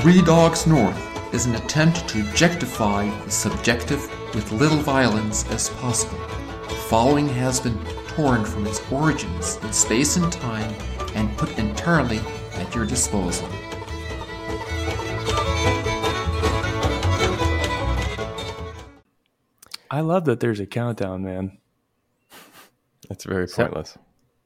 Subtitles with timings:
[0.00, 4.00] Three Dogs North is an attempt to objectify the subjective
[4.34, 6.18] with little violence as possible.
[6.68, 10.72] The following has been torn from its origins in space and time
[11.14, 12.20] and put entirely
[12.54, 13.48] at your disposal.
[19.90, 21.58] I love that there's a countdown, man.
[23.10, 23.96] It's very So- pointless.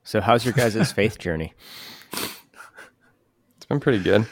[0.04, 1.54] So, how's your guys' faith journey?
[3.56, 4.26] It's been pretty good.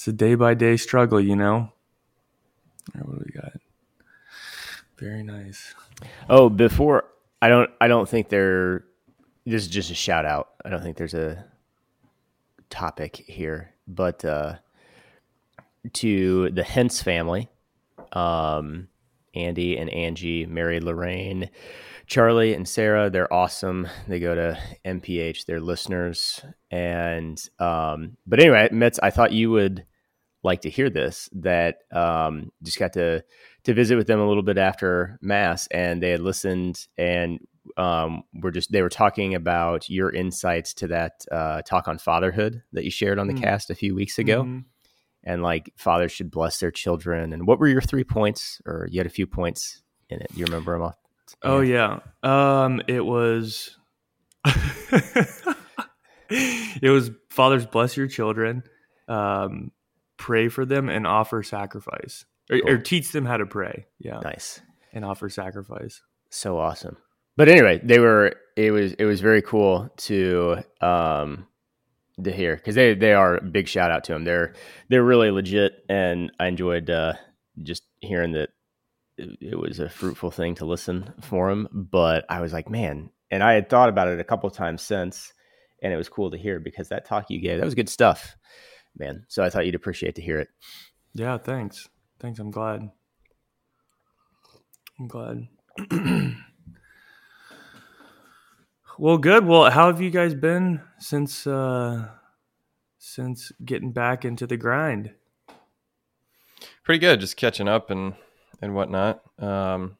[0.00, 1.56] It's a day by day struggle, you know.
[1.56, 1.74] All
[2.94, 3.52] right, what do we got?
[4.96, 5.74] Very nice.
[6.26, 7.04] Oh, before
[7.42, 8.86] I don't, I don't think there.
[9.44, 10.52] This is just a shout out.
[10.64, 11.44] I don't think there's a
[12.70, 14.54] topic here, but uh,
[15.92, 17.50] to the Hens family,
[18.14, 18.88] um,
[19.34, 21.50] Andy and Angie, Mary Lorraine,
[22.06, 23.86] Charlie and Sarah, they're awesome.
[24.08, 29.84] They go to MPH, they're listeners, and um, but anyway, Mitz, I thought you would
[30.42, 31.28] like to hear this.
[31.32, 33.22] That um, just got to
[33.64, 37.38] to visit with them a little bit after mass, and they had listened and
[37.76, 42.62] um, were just they were talking about your insights to that uh, talk on fatherhood
[42.72, 43.42] that you shared on the Mm.
[43.42, 44.64] cast a few weeks ago Mhm.
[45.24, 47.32] and like fathers should bless their children.
[47.32, 48.60] And what were your three points?
[48.66, 50.32] Or you had a few points in it.
[50.32, 50.96] Do you remember them off?
[51.42, 52.00] Oh yeah.
[52.22, 53.76] Um it was
[56.30, 58.62] it was fathers bless your children,
[59.08, 59.70] um,
[60.20, 62.24] pray for them and offer sacrifice.
[62.50, 63.86] Or, or teach them how to pray.
[63.98, 64.20] Yeah.
[64.22, 64.60] Nice,
[64.92, 66.02] And offer sacrifice.
[66.30, 66.96] so awesome.
[67.36, 68.34] But anyway, they were.
[68.56, 71.46] It was it was very cool to um
[72.22, 74.24] to hear because they they are a big shout out to them.
[74.24, 74.54] They're
[74.88, 77.14] they're really legit, and I enjoyed uh,
[77.62, 78.50] just hearing that
[79.16, 81.68] it, it was a fruitful thing to listen for them.
[81.72, 84.82] But I was like, man, and I had thought about it a couple of times
[84.82, 85.32] since,
[85.82, 88.36] and it was cool to hear because that talk you gave that was good stuff,
[88.96, 89.24] man.
[89.28, 90.48] So I thought you'd appreciate to hear it.
[91.14, 91.88] Yeah, thanks.
[92.18, 92.38] Thanks.
[92.38, 92.90] I'm glad.
[94.98, 95.48] I'm glad.
[98.98, 99.46] well, good.
[99.46, 102.08] Well, how have you guys been since uh
[102.98, 105.14] since getting back into the grind?
[106.84, 107.20] Pretty good.
[107.20, 108.14] Just catching up and
[108.60, 109.22] and whatnot.
[109.38, 109.96] Um,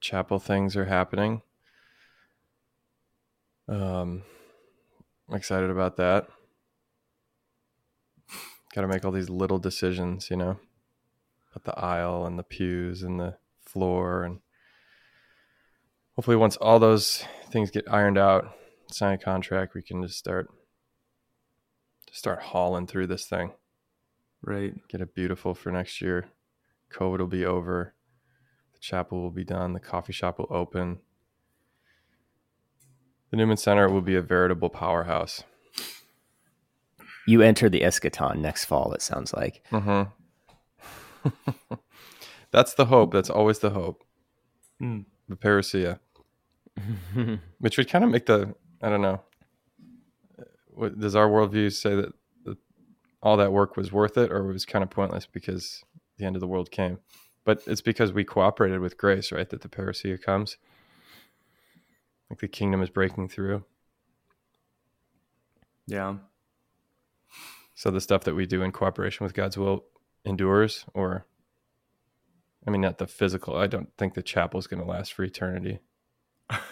[0.00, 1.42] chapel things are happening.
[3.68, 4.22] Um,
[5.28, 6.28] I'm excited about that.
[8.76, 10.60] Got to make all these little decisions, you know,
[11.54, 14.40] about the aisle and the pews and the floor, and
[16.14, 18.54] hopefully, once all those things get ironed out,
[18.92, 20.50] sign a contract, we can just start
[22.06, 23.52] just start hauling through this thing
[24.42, 24.74] Right.
[24.88, 26.28] get it beautiful for next year.
[26.92, 27.94] COVID will be over.
[28.74, 29.72] The chapel will be done.
[29.72, 30.98] The coffee shop will open.
[33.30, 35.44] The Newman Center will be a veritable powerhouse.
[37.26, 38.92] You enter the eschaton next fall.
[38.92, 39.62] It sounds like.
[39.70, 40.10] Mm-hmm.
[42.50, 43.12] That's the hope.
[43.12, 44.04] That's always the hope.
[44.78, 45.00] Hmm.
[45.28, 45.98] The parousia,
[47.58, 49.20] which would kind of make the I don't know.
[50.68, 52.12] What, does our worldview say that,
[52.44, 52.58] that
[53.22, 55.82] all that work was worth it, or it was kind of pointless because
[56.18, 56.98] the end of the world came?
[57.44, 59.48] But it's because we cooperated with grace, right?
[59.48, 60.58] That the parousia comes.
[62.28, 63.64] Like the kingdom is breaking through.
[65.86, 66.16] Yeah.
[67.76, 69.84] So the stuff that we do in cooperation with God's will
[70.24, 71.26] endures, or
[72.66, 73.54] I mean, not the physical.
[73.56, 75.78] I don't think the chapel is going to last for eternity.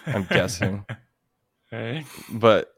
[0.06, 0.84] I'm guessing,
[1.70, 2.04] Right.
[2.32, 2.74] but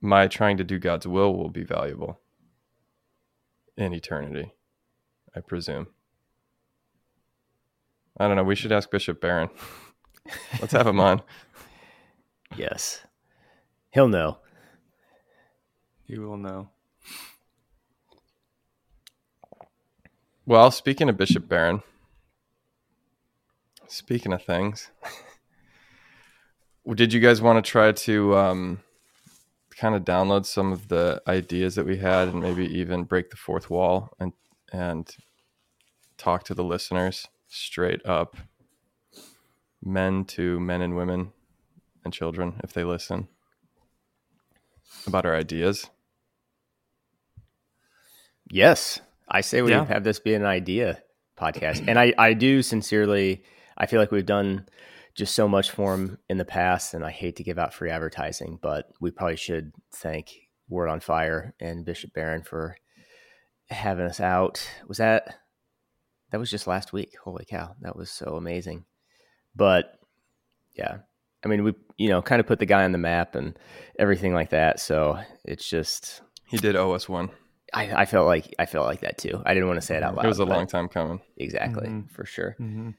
[0.00, 2.20] my trying to do God's will will be valuable
[3.76, 4.52] in eternity,
[5.34, 5.86] I presume.
[8.18, 8.44] I don't know.
[8.44, 9.48] We should ask Bishop Barron.
[10.60, 11.22] Let's have him on.
[12.56, 13.02] yes,
[13.90, 14.38] he'll know.
[16.04, 16.70] He will know.
[20.50, 21.80] Well, speaking of Bishop Barron,
[23.86, 24.90] speaking of things,
[26.96, 28.80] did you guys want to try to um,
[29.76, 33.36] kind of download some of the ideas that we had and maybe even break the
[33.36, 34.32] fourth wall and
[34.72, 35.14] and
[36.18, 38.36] talk to the listeners straight up,
[39.80, 41.32] men to men and women
[42.04, 43.28] and children if they listen
[45.06, 45.90] about our ideas?
[48.50, 49.00] Yes,
[49.30, 49.84] I say we Yeah.
[49.86, 51.02] have this be an idea
[51.38, 53.44] podcast, and I I do sincerely.
[53.76, 54.66] I feel like we've done
[55.14, 57.90] just so much for him in the past, and I hate to give out free
[57.90, 60.30] advertising, but we probably should thank
[60.68, 62.76] Word on Fire and Bishop Barron for
[63.70, 64.66] having us out.
[64.88, 65.36] Was that
[66.30, 67.14] that was just last week?
[67.24, 68.84] Holy cow, that was so amazing.
[69.56, 69.98] But
[70.74, 70.98] yeah,
[71.44, 73.58] I mean, we you know kind of put the guy on the map and
[73.98, 74.78] everything like that.
[74.80, 77.30] So it's just He did owe us one.
[77.72, 79.42] I, I felt like I felt like that too.
[79.46, 80.24] I didn't want to say it out loud.
[80.24, 81.20] It was a long time coming.
[81.36, 82.10] Exactly, Mhm.
[82.10, 82.56] for sure.
[82.60, 82.94] Mhm.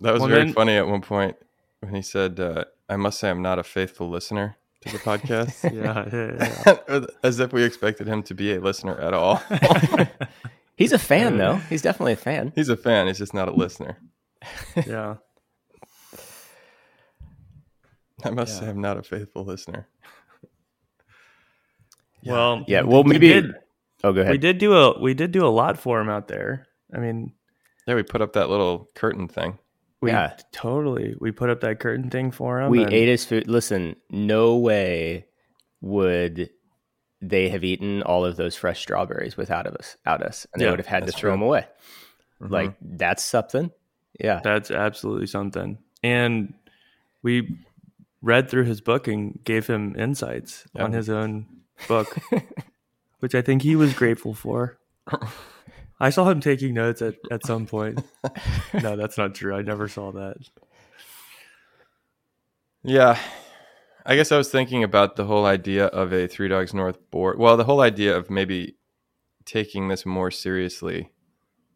[0.00, 1.36] That was Well, very then- funny at one point
[1.80, 5.62] when he said, uh, "I must say I'm not a faithful listener to the podcast,"
[5.72, 7.06] Yeah, yeah, yeah.
[7.22, 9.42] as if we expected him to be a listener at all.
[10.76, 11.56] He's a fan though.
[11.70, 12.52] He's definitely a fan.
[12.56, 13.06] He's a fan.
[13.06, 13.98] He's just not a listener.
[14.86, 15.16] yeah.
[18.24, 18.60] I must Yeah.
[18.60, 19.86] say I'm not a faithful listener.
[22.26, 22.82] Well, Yeah.
[22.82, 23.28] Well, we maybe.
[23.28, 23.54] did,
[24.02, 24.32] oh, go ahead.
[24.32, 26.66] we did do a we did do a lot for him out there.
[26.94, 27.32] I mean,
[27.86, 29.58] Yeah, we put up that little curtain thing.
[30.00, 30.36] we Yeah.
[30.52, 32.70] totally we put up that curtain thing for him.
[32.70, 33.48] we and- ate his food.
[33.48, 35.26] Listen, no way
[35.80, 36.50] would
[37.20, 40.68] they have eaten all of those fresh strawberries without of us, out us, and they
[40.68, 41.38] would have had to that's throw true.
[41.38, 41.66] them away.
[42.42, 42.50] Mhm.
[42.50, 43.70] Like that's something.
[44.20, 44.40] Yeah.
[44.44, 45.78] That's absolutely something.
[46.02, 46.52] And
[47.22, 47.58] we
[48.20, 50.84] read through his book and gave him insights Yeah.
[50.84, 51.46] on his own
[51.88, 52.16] book,
[53.20, 54.78] which I think he was grateful for.
[56.00, 58.02] I saw him taking notes at, at some point.
[58.74, 59.54] No, that's not true.
[59.54, 60.36] I never saw that.
[62.82, 63.18] Yeah.
[64.04, 67.38] I guess I was thinking about the whole idea of a Three Dogs North board.
[67.38, 68.76] Well, the whole idea of maybe
[69.46, 71.10] taking this more seriously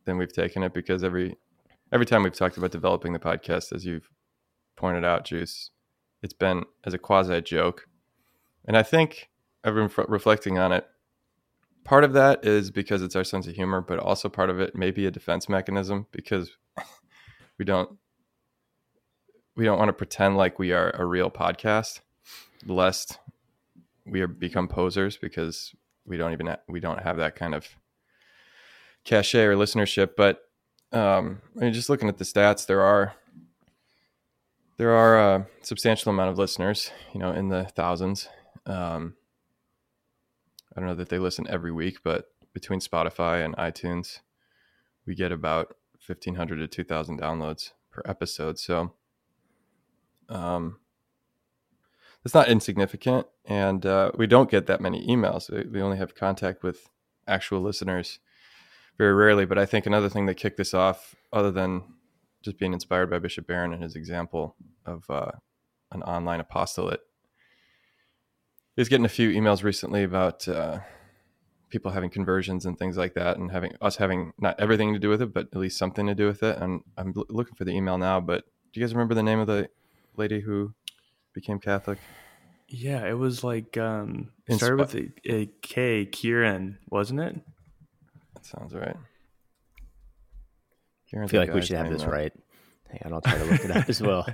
[0.05, 1.37] than we've taken it because every
[1.93, 4.11] every time we've talked about developing the podcast, as you've
[4.77, 5.71] pointed out, Juice,
[6.23, 7.89] it's been as a quasi joke.
[8.67, 9.31] And I think
[9.65, 10.87] I've been reflecting on it.
[11.85, 14.77] Part of that is because it's our sense of humor, but also part of it
[14.77, 16.51] may be a defense mechanism because
[17.59, 17.99] we don't
[19.57, 22.01] we don't want to pretend like we are a real podcast,
[22.65, 23.19] lest
[24.07, 25.75] we are become posers because
[26.07, 27.69] we don't even ha- we don't have that kind of
[29.05, 30.11] cachet or listenership.
[30.17, 30.43] But
[30.93, 33.15] um, I mean, just looking at the stats, there are
[34.77, 38.29] there are a substantial amount of listeners, you know, in the thousands.
[38.65, 39.15] Um,
[40.77, 44.21] I don't know that they listen every week, but between Spotify and iTunes,
[45.07, 48.59] we get about fifteen hundred to two thousand downloads per episode.
[48.59, 48.93] So
[50.29, 50.79] um,
[52.25, 55.51] it's not insignificant, and uh, we don't get that many emails.
[55.51, 56.89] We- We only have contact with
[57.27, 58.19] actual listeners
[58.99, 59.47] very rarely.
[59.47, 61.83] But I think another thing that kicked this off, other than
[62.43, 65.33] just being inspired by Bishop Barron and his example of uh,
[65.93, 67.01] an online apostolate,
[68.79, 70.79] is getting a few emails recently about uh,
[71.69, 75.09] people having conversions and things like that, and having us having not everything to do
[75.09, 76.59] with it, but at least something to do with it.
[76.59, 79.39] And I'm l- looking for the email now, but do you guys remember the name
[79.41, 79.69] of the
[80.17, 80.73] lady who
[81.35, 81.99] became Catholic?
[82.69, 87.35] Yeah, it was like um it started Sp- with a, a K, Kieran, wasn't it?
[88.35, 88.97] That sounds right.
[91.21, 92.09] I feel like we should have this though.
[92.11, 92.33] right.
[92.91, 94.27] Hang on, I'll try to look it up as well.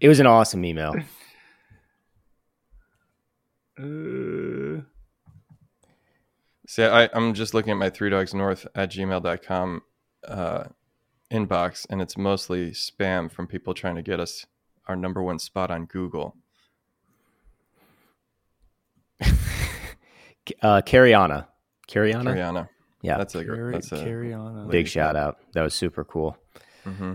[0.00, 0.94] It was an awesome email.
[3.78, 4.82] Uh,
[6.66, 9.82] See, I, I'm just looking at my three dogs north at gmail.com
[10.26, 10.64] uh,
[11.30, 14.44] inbox, and it's mostly spam from people trying to get us
[14.86, 16.36] our number one spot on Google.
[20.62, 21.46] Uh, Cariana.
[21.88, 22.24] Cariana?
[22.24, 22.68] Ariana.
[23.02, 23.18] Yeah.
[23.18, 24.34] That's a, carry, that's a carry
[24.68, 25.38] Big shout out.
[25.52, 26.36] That was super cool.
[26.84, 27.14] hmm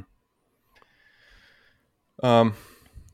[2.22, 2.54] Um,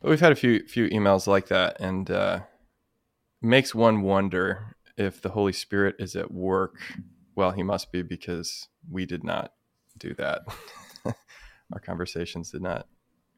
[0.02, 2.40] but we've had a few few emails like that, and uh,
[3.42, 6.76] makes one wonder if the Holy Spirit is at work.
[7.36, 9.54] Well, he must be because we did not
[9.98, 10.42] do that.
[11.06, 12.88] Our conversations did not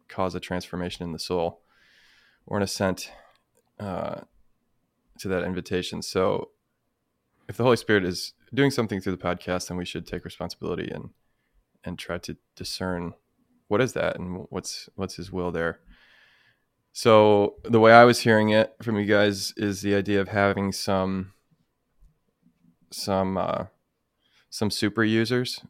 [0.07, 1.61] cause a transformation in the soul
[2.45, 3.11] or an assent
[3.79, 4.21] uh,
[5.19, 6.01] to that invitation.
[6.01, 6.49] So,
[7.47, 10.89] if the Holy Spirit is doing something through the podcast, then we should take responsibility
[10.89, 11.09] and
[11.83, 13.13] and try to discern
[13.67, 15.79] what is that and what's what's his will there
[16.93, 20.71] so the way i was hearing it from you guys is the idea of having
[20.71, 21.33] some
[22.91, 23.65] some uh
[24.49, 25.61] some super users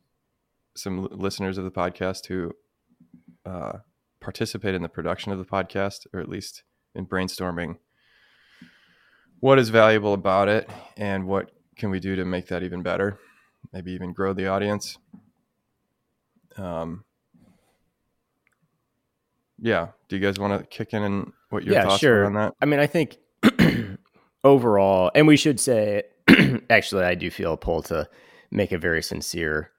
[0.76, 2.52] some listeners of the podcast who
[3.46, 3.74] uh
[4.20, 6.64] participate in the production of the podcast or at least
[6.96, 7.78] in brainstorming
[9.40, 13.20] what is valuable about it and what can we do to make that even better
[13.74, 14.98] maybe even grow the audience.
[16.58, 17.06] Um
[19.62, 22.24] yeah do you guys want to kick in and what your Yeah, thoughts sure.
[22.24, 23.18] are on that I mean, I think
[24.44, 26.04] overall, and we should say,
[26.70, 28.08] actually, I do feel a pull to
[28.52, 29.72] make a very sincere,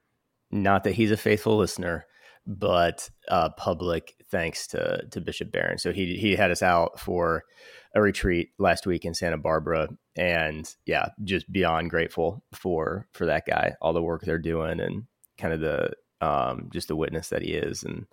[0.50, 2.06] not that he's a faithful listener,
[2.46, 5.78] but uh, public thanks to to Bishop Barron.
[5.78, 7.44] So he he had us out for
[7.94, 13.46] a retreat last week in Santa Barbara, and yeah, just beyond grateful for for that
[13.46, 15.04] guy, all the work they're doing, and
[15.38, 15.90] kind of the
[16.26, 18.06] um, just the witness that he is, and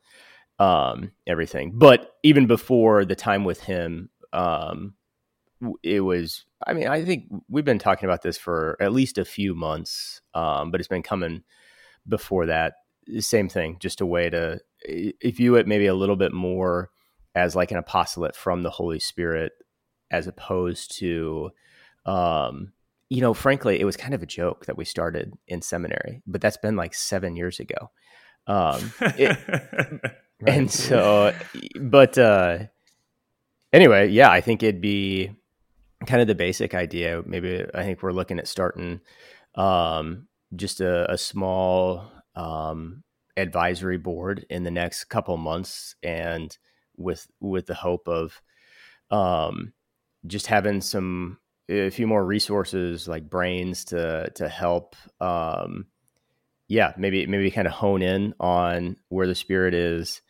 [0.59, 1.71] um, everything.
[1.73, 4.93] But even before the time with him, um,
[5.81, 6.45] it was.
[6.65, 10.21] I mean, I think we've been talking about this for at least a few months,
[10.33, 11.43] um, but it's been coming
[12.07, 12.73] before that.
[13.19, 14.59] Same thing, just a way to
[15.23, 16.89] view it maybe a little bit more
[17.33, 19.53] as like an apostolate from the Holy Spirit,
[20.11, 21.51] as opposed to,
[22.05, 22.73] um,
[23.09, 26.41] you know, frankly, it was kind of a joke that we started in seminary, but
[26.41, 27.91] that's been like seven years ago.
[28.47, 29.37] Um, it,
[30.41, 30.57] right.
[30.57, 31.33] And so,
[31.79, 32.59] but uh,
[33.73, 35.31] anyway, yeah, I think it'd be
[36.05, 37.21] kind of the basic idea.
[37.25, 39.01] Maybe I think we're looking at starting
[39.55, 43.03] um, just a, a small um,
[43.37, 46.57] advisory board in the next couple months, and
[46.97, 48.41] with with the hope of
[49.11, 49.73] um,
[50.27, 51.37] just having some
[51.69, 55.85] a few more resources like brains to to help um,
[56.67, 60.21] yeah maybe maybe kind of hone in on where the spirit is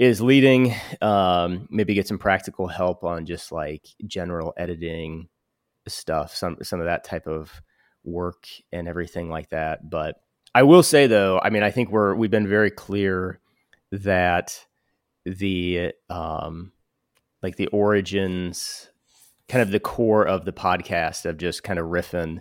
[0.00, 5.28] is leading um, maybe get some practical help on just like general editing
[5.86, 7.62] stuff some some of that type of
[8.02, 9.88] work and everything like that.
[9.88, 10.16] But
[10.54, 13.38] i will say though i mean i think we're we've been very clear
[13.92, 14.66] that
[15.24, 16.72] the um
[17.42, 18.90] like the origins
[19.48, 22.40] kind of the core of the podcast of just kind of riffing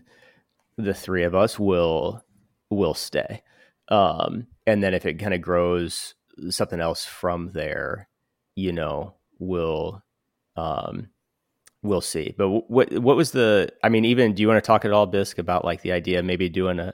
[0.78, 2.24] the three of us will
[2.70, 3.42] will stay.
[3.90, 6.16] Um and then if it kind of grows
[6.50, 8.08] something else from there
[8.56, 10.04] you know we'll
[10.56, 11.10] um
[11.82, 14.84] we'll see but what what was the i mean even do you want to talk
[14.84, 16.94] at all bisque about like the idea maybe doing a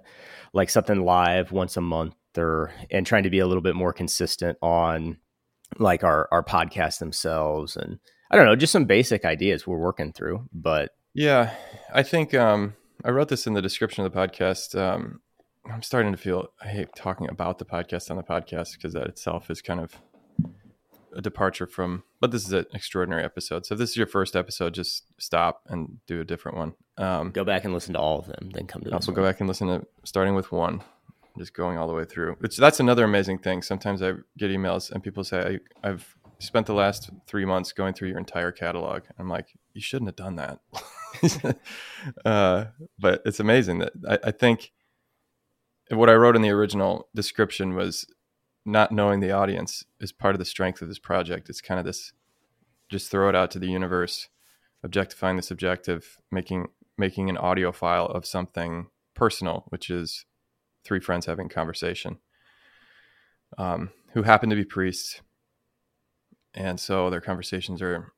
[0.53, 3.93] like something live once a month or and trying to be a little bit more
[3.93, 5.17] consistent on
[5.79, 7.99] like our our podcast themselves and
[8.31, 10.49] I don't know, just some basic ideas we're working through.
[10.51, 11.53] But yeah,
[11.93, 14.77] I think um, I wrote this in the description of the podcast.
[14.79, 15.21] Um,
[15.72, 19.07] I'm starting to feel I hate talking about the podcast on the podcast because that
[19.07, 20.00] itself is kind of
[21.15, 22.03] a departure from.
[22.19, 23.65] But this is an extraordinary episode.
[23.65, 26.74] So if this is your first episode, just stop and do a different one.
[26.98, 28.93] Um, go back and listen to all of them, then come to.
[28.93, 30.84] Also, go back and listen to starting with one,
[31.38, 32.36] just going all the way through.
[32.39, 33.62] Which that's another amazing thing.
[33.62, 37.93] Sometimes I get emails and people say I, I've spent the last three months going
[37.93, 39.03] through your entire catalog.
[39.17, 41.55] I'm like, you shouldn't have done that.
[42.25, 42.65] uh,
[43.00, 44.72] but it's amazing that I, I, think
[45.89, 48.06] what I wrote in the original description was
[48.65, 51.50] not knowing the audience is part of the strength of this project.
[51.50, 52.13] It's kind of this
[52.89, 54.30] just throw it out to the universe,
[54.84, 60.25] objectifying the subjective, making making an audio file of something personal, which is
[60.84, 62.20] three friends having conversation,
[63.58, 65.22] um, who happen to be priests
[66.56, 68.12] and so their conversations are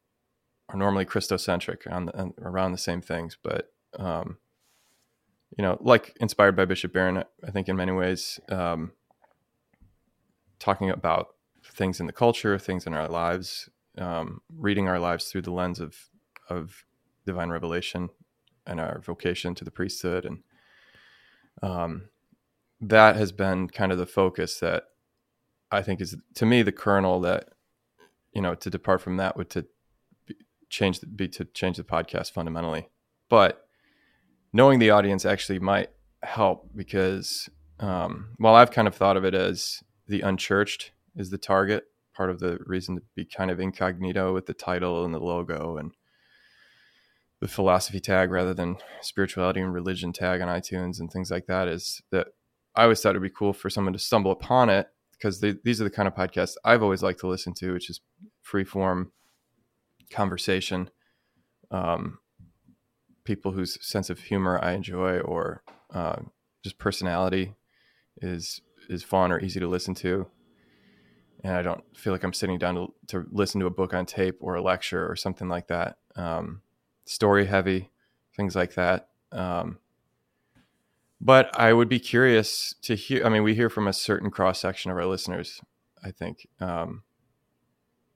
[0.70, 4.38] are normally Christocentric on, the, on around the same things, but um,
[5.56, 8.92] you know, like inspired by Bishop Barron, I think in many ways, um,
[10.60, 11.30] talking about
[11.64, 15.80] things in the culture, things in our lives, um, reading our lives through the lens
[15.80, 15.96] of
[16.50, 16.86] of
[17.26, 18.10] divine revelation
[18.66, 20.44] and our vocation to the priesthood, and
[21.62, 22.10] um,
[22.82, 24.86] that has been kind of the focus that
[25.72, 27.50] I think is to me the kernel that
[28.38, 29.66] you know, to depart from that would to
[30.70, 32.88] change be to change the podcast fundamentally.
[33.30, 33.67] But
[34.58, 35.92] knowing the audience actually might
[36.24, 37.48] help because
[37.80, 41.84] um, while I've kind of thought of it as the unchurched is the target,
[42.16, 45.78] part of the reason to be kind of incognito with the title and the logo
[45.78, 45.92] and
[47.40, 51.68] the philosophy tag rather than spirituality and religion tag on iTunes and things like that
[51.68, 52.30] is that
[52.76, 55.84] I always thought it'd be cool for someone to stumble upon it because these are
[55.84, 58.02] the kind of podcasts I've always liked to listen to, which is
[58.42, 59.12] free form
[60.10, 60.90] conversation.
[61.70, 62.18] Um,
[63.28, 65.62] people whose sense of humor I enjoy or
[65.94, 66.16] uh,
[66.64, 67.56] just personality
[68.22, 70.28] is is fun or easy to listen to,
[71.44, 74.06] and I don't feel like I'm sitting down to, to listen to a book on
[74.06, 75.98] tape or a lecture or something like that.
[76.16, 76.62] Um,
[77.06, 77.92] story heavy,
[78.36, 79.10] things like that.
[79.34, 79.80] Um,
[81.20, 83.26] but I would be curious to hear.
[83.26, 85.60] I mean, we hear from a certain cross section of our listeners,
[86.02, 87.04] I think, um,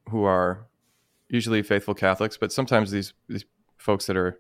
[0.10, 0.68] who are
[1.28, 3.44] usually faithful Catholics, but sometimes these these
[3.78, 4.40] folks that are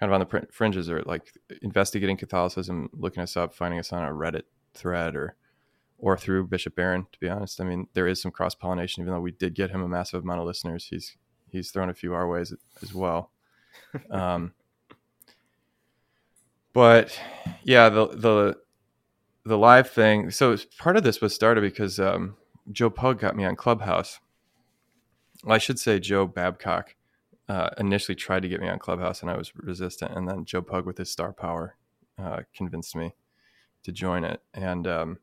[0.00, 1.30] kind of on the fringes or like
[1.62, 5.36] investigating Catholicism, looking us up, finding us on a Reddit thread or
[5.98, 7.06] or through Bishop Barron.
[7.12, 9.02] To be honest, I mean, there is some cross pollination.
[9.02, 11.16] Even though we did get him a massive amount of listeners, he's
[11.50, 12.52] he's thrown a few our ways
[12.82, 13.30] as well.
[14.10, 14.52] Um,
[16.72, 17.18] but
[17.64, 18.56] yeah, the the
[19.44, 20.30] the live thing.
[20.30, 22.36] So part of this was started because um,
[22.70, 24.20] Joe Pug got me on Clubhouse.
[25.44, 26.94] Well, I should say Joe Babcock
[27.50, 30.12] uh, initially tried to get me on Clubhouse, and I was resistant.
[30.16, 31.76] And then Joe Pug, with his star power,
[32.16, 33.14] uh, convinced me
[33.82, 34.40] to join it.
[34.54, 35.18] And um,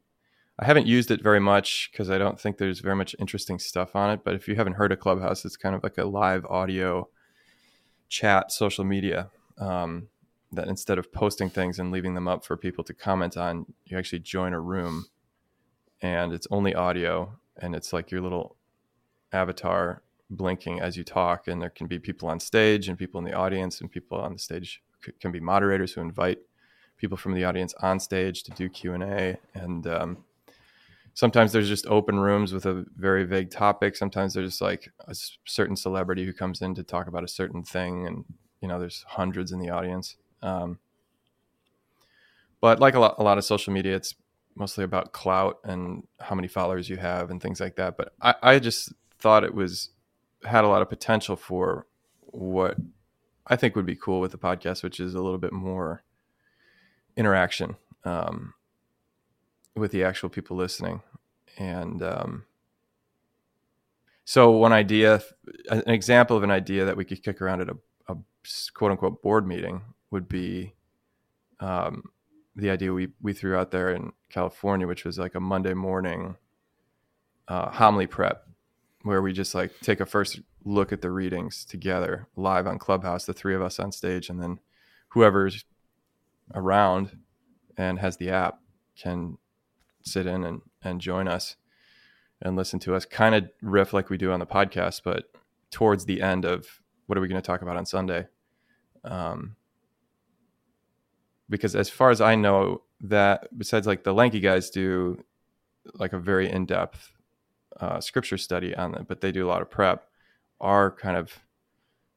[0.60, 3.96] I haven't used it very much because I don't think there's very much interesting stuff
[3.96, 4.25] on it.
[4.25, 7.07] But if you haven't heard of Clubhouse, it's kind of like a live audio
[8.10, 9.29] chat social media.
[9.57, 10.10] Um,
[10.51, 13.98] that instead of posting things and leaving them up for people to comment on, you
[13.98, 15.05] actually join a room
[16.01, 18.55] and it's only audio and it's like your little
[19.34, 23.25] avatar blinking as you talk and there can be people on stage and people in
[23.25, 24.81] the audience and people on the stage
[25.19, 26.39] can be moderators who invite
[26.98, 30.17] people from the audience on stage to do q&a and um,
[31.17, 33.96] sometimes there's just open rooms with a very vague topic.
[33.96, 35.15] Sometimes there's just like a
[35.46, 38.24] certain celebrity who comes in to talk about a certain thing and
[38.62, 40.77] you know there's hundreds in the audience um,
[42.62, 44.13] but like a lot, a lot of social media it's
[44.55, 48.36] mostly about clout and how many followers you have and things like that but I,
[48.41, 49.89] I just thought it was
[50.44, 51.88] had a lot of potential for
[52.22, 52.77] what
[53.46, 56.03] I think would be cool with the podcast, which is a little bit more
[57.15, 58.53] interaction um,
[59.75, 61.01] with the actual people listening.
[61.58, 62.46] And um,
[64.25, 65.22] so, one idea,
[65.70, 67.77] an example of an idea that we could kick around at a,
[68.08, 68.17] a
[68.74, 70.74] quote unquote board meeting would be
[71.60, 72.03] um,
[72.56, 76.36] the idea we, we threw out there in California, which was like a Monday morning
[77.48, 78.48] uh, homily prep
[79.07, 83.25] where we just like take a first look at the readings together live on Clubhouse,
[83.25, 84.59] the three of us on stage, and then
[85.09, 85.65] whoever's
[86.53, 87.17] around
[87.77, 88.59] and has the app
[88.95, 89.37] can
[90.03, 91.55] sit in and, and join us
[92.41, 95.31] and listen to us kind of riff like we do on the podcast, but
[95.71, 98.27] towards the end of what are we going to talk about on Sunday?
[99.03, 99.55] Um,
[101.49, 105.23] because as far as I know, that besides like the lanky guys do
[105.93, 107.11] like a very in depth
[107.79, 110.07] uh, scripture study on it, but they do a lot of prep.
[110.60, 111.31] Our kind of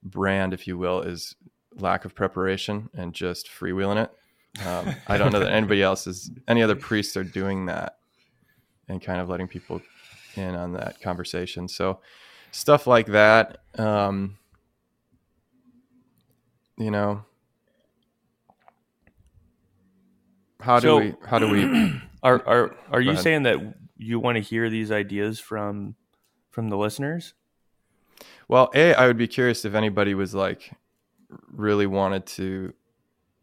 [0.03, 1.35] brand, if you will, is
[1.77, 4.67] lack of preparation and just freewheeling it.
[4.67, 7.99] Um, I don't know that anybody else is, any other priests are doing that
[8.89, 9.81] and kind of letting people
[10.37, 11.69] in on that conversation.
[11.69, 12.01] So
[12.51, 14.39] stuff like that, um,
[16.79, 17.25] you know,
[20.61, 23.57] how do So- we, how do we, Are are are you saying that
[24.01, 25.97] you want to hear these ideas from
[26.51, 27.35] from the listeners?
[28.49, 30.73] Well, a I would be curious if anybody was like
[31.53, 32.73] really wanted to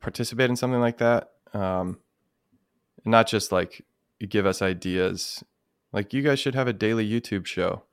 [0.01, 1.99] participate in something like that, um,
[3.05, 3.85] not just like
[4.27, 5.43] give us ideas.
[5.93, 7.83] Like you guys should have a daily YouTube show,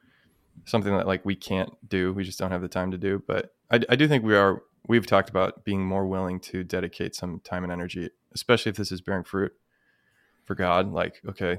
[0.64, 2.12] something that like we can't do.
[2.12, 3.22] We just don't have the time to do.
[3.26, 4.62] But I, I do think we are.
[4.86, 8.92] We've talked about being more willing to dedicate some time and energy, especially if this
[8.92, 9.52] is bearing fruit
[10.44, 10.92] for God.
[10.92, 11.58] Like, okay,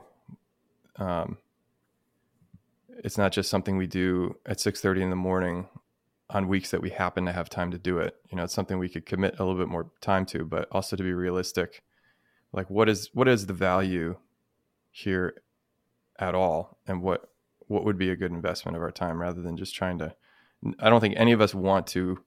[0.98, 1.38] um,
[3.04, 5.68] it's not just something we do at 6.30 in the morning
[6.30, 8.16] on weeks that we happen to have time to do it.
[8.30, 10.96] You know it's something we could commit a little bit more time to but also
[10.96, 11.84] to be realistic
[12.56, 14.16] like what is what is the value
[14.90, 15.42] here
[16.18, 16.80] at all?
[16.88, 17.30] And what
[17.68, 20.14] what would be a good investment of our time rather than just trying to
[20.80, 22.24] i don't think any of us want to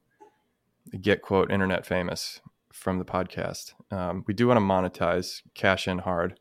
[1.01, 2.41] get quote internet famous
[2.73, 3.73] from the podcast.
[3.91, 6.39] Um, we do want to monetize cash in hard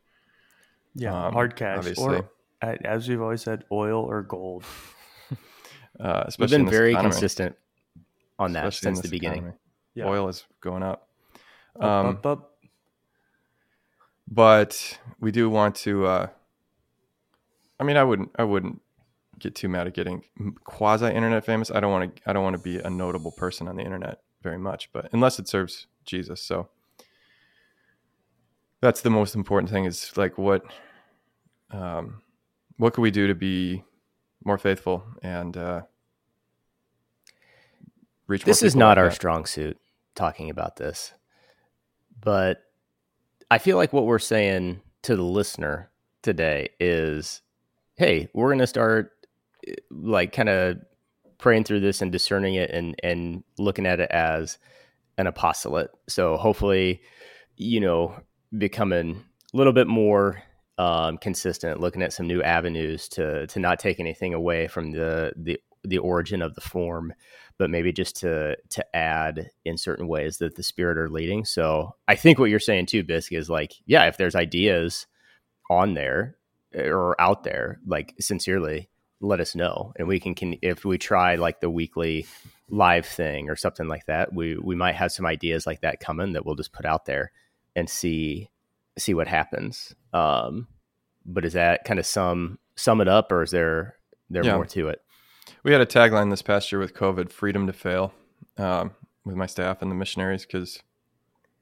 [1.00, 2.18] Yeah, Um, hard cash obviously.
[2.18, 2.30] or
[2.62, 4.64] as we've always said, oil or gold.
[6.00, 7.12] uh, We've been very economy.
[7.12, 7.56] consistent
[8.40, 9.54] on that especially since the beginning.
[9.94, 10.08] Yeah.
[10.08, 11.08] Oil is going up.
[11.80, 12.52] Up, Um, up, up.
[14.28, 16.28] but we do want to uh
[17.80, 18.82] i mean i wouldn't i wouldn't
[19.40, 20.24] get too mad at getting
[20.64, 23.68] quasi internet famous i don't want to i don't want to be a notable person
[23.68, 26.68] on the internet very much but unless it serves jesus so
[28.82, 30.64] that's the most important thing is like what
[31.72, 32.22] um
[32.78, 33.84] what can we do to be
[34.46, 35.82] more faithful and uh
[38.28, 39.16] reach more This is not like our that?
[39.16, 39.78] strong suit
[40.16, 41.14] talking about this,
[42.22, 42.64] but
[43.50, 45.90] I feel like what we're saying to the listener
[46.22, 47.42] today is
[47.96, 49.12] hey, we're going to start
[49.68, 50.78] eh, like kind of
[51.40, 54.58] praying through this and discerning it and and looking at it as
[55.18, 55.92] an apostolate.
[56.08, 57.02] So hopefully,
[57.56, 58.16] you know,
[58.58, 60.44] becoming a little bit more
[60.78, 65.34] um, consistent, looking at some new avenues to to not take anything away from the
[65.36, 67.14] the the origin of the form,
[67.58, 71.46] but maybe just to to add in certain ways that the spirit are leading.
[71.46, 75.08] So I think what you're saying too, Bisc, is like, yeah, if there's ideas
[75.70, 76.38] on there
[76.74, 80.98] eh, or out there, like sincerely, let us know, and we can, can if we
[80.98, 82.28] try like the weekly
[82.70, 86.34] live thing or something like that, we we might have some ideas like that coming
[86.34, 87.32] that we'll just put out there
[87.76, 88.50] and see
[88.98, 89.96] see what happens.
[90.14, 90.68] Um,
[91.26, 93.96] but is that kind of sum sum it up, or is there
[94.30, 94.56] there Yeah.
[94.56, 95.02] more to it?
[95.64, 98.14] We had a tagline this past year with COVID: "Freedom to fail,"
[98.58, 98.92] um,
[99.26, 100.82] with my staff and the missionaries, because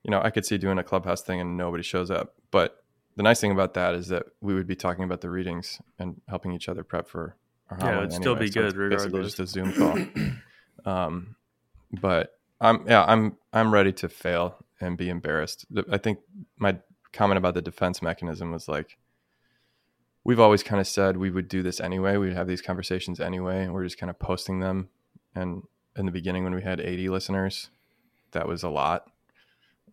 [0.04, 2.36] you know I could see doing a clubhouse thing and nobody shows up.
[2.52, 2.84] But
[3.16, 6.22] the nice thing about that is that we would be talking about the readings and
[6.28, 7.38] helping each other prep for
[7.70, 9.26] our Yeah, homily it'd still be So good basically regardless.
[9.36, 9.98] just a Zoom call.
[10.86, 11.36] um,
[12.02, 12.32] but
[12.62, 15.66] I'm yeah, I'm I'm ready to fail and be embarrassed.
[15.92, 16.20] I think
[16.58, 16.78] my
[17.16, 18.98] comment about the defense mechanism was like
[20.26, 22.18] we've always kind of said we would do this anyway.
[22.18, 24.90] We'd have these conversations anyway, and we're just kind of posting them.
[25.34, 25.64] And
[25.96, 27.70] in the beginning, when we had 80 listeners,
[28.32, 29.10] that was a lot.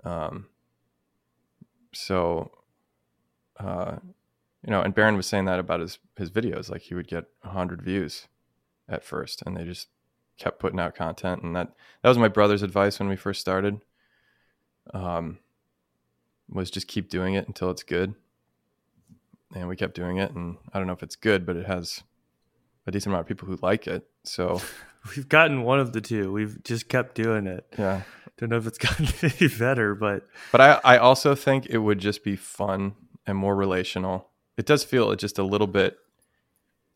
[0.04, 0.46] Um,
[1.92, 2.50] so,
[3.60, 3.96] uh,
[4.64, 6.70] you know, and Barron was saying that about his his videos.
[6.70, 8.26] Like he would get 100 views
[8.88, 9.88] at first, and they just
[10.38, 11.42] kept putting out content.
[11.42, 13.80] And that that was my brother's advice when we first started.
[14.94, 15.38] Um,
[16.52, 18.14] was just keep doing it until it's good.
[19.54, 22.02] And we kept doing it and i don't know if it's good but it has
[22.86, 24.60] a decent amount of people who like it so.
[25.16, 26.32] We've gotten one of the two.
[26.32, 27.66] We've just kept doing it.
[27.76, 28.02] yeah.
[28.38, 31.98] Don't know if it's gotten any better, but but i i also think it would
[31.98, 32.94] just be fun
[33.26, 34.28] and more relational.
[34.56, 35.98] It does feel just a little bit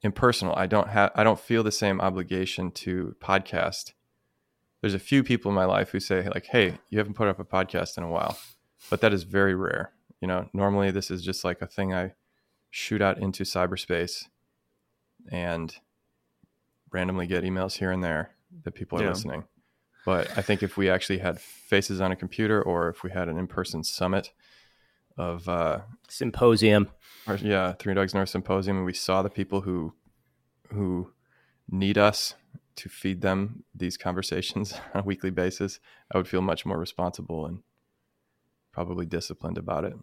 [0.02, 0.54] impersonal.
[0.56, 3.92] I don't have i don't feel the same obligation to podcast.
[4.80, 7.38] There's a few people in my life who say like hey you haven't put up
[7.38, 8.38] a podcast in a while
[8.90, 12.12] but that is very rare you know normally this is just like a thing i
[12.70, 14.24] shoot out into cyberspace
[15.30, 15.76] and
[16.92, 18.30] randomly get emails here and there
[18.64, 19.08] that people are Yeah.
[19.10, 19.44] listening.
[20.04, 23.28] But I think if we actually had faces on a computer or if we had
[23.28, 24.32] an in person summit
[25.16, 26.90] of, uh, Symposium.
[27.26, 29.94] or, yeah, Three Dogs North Symposium, and we saw the people who
[30.70, 31.12] who
[31.68, 32.34] need us
[32.76, 35.80] to feed them these conversations on a weekly basis,
[36.12, 37.62] I would feel much more responsible and
[38.76, 39.94] probably disciplined about it.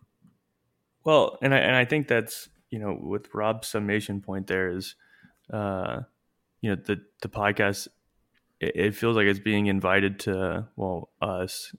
[1.04, 4.96] Well, and I and I think that's you know with Rob's summation point there is,
[5.52, 6.02] uh,
[6.62, 7.88] you know the the podcast,
[8.60, 11.76] it, it feels like it's being invited to well us,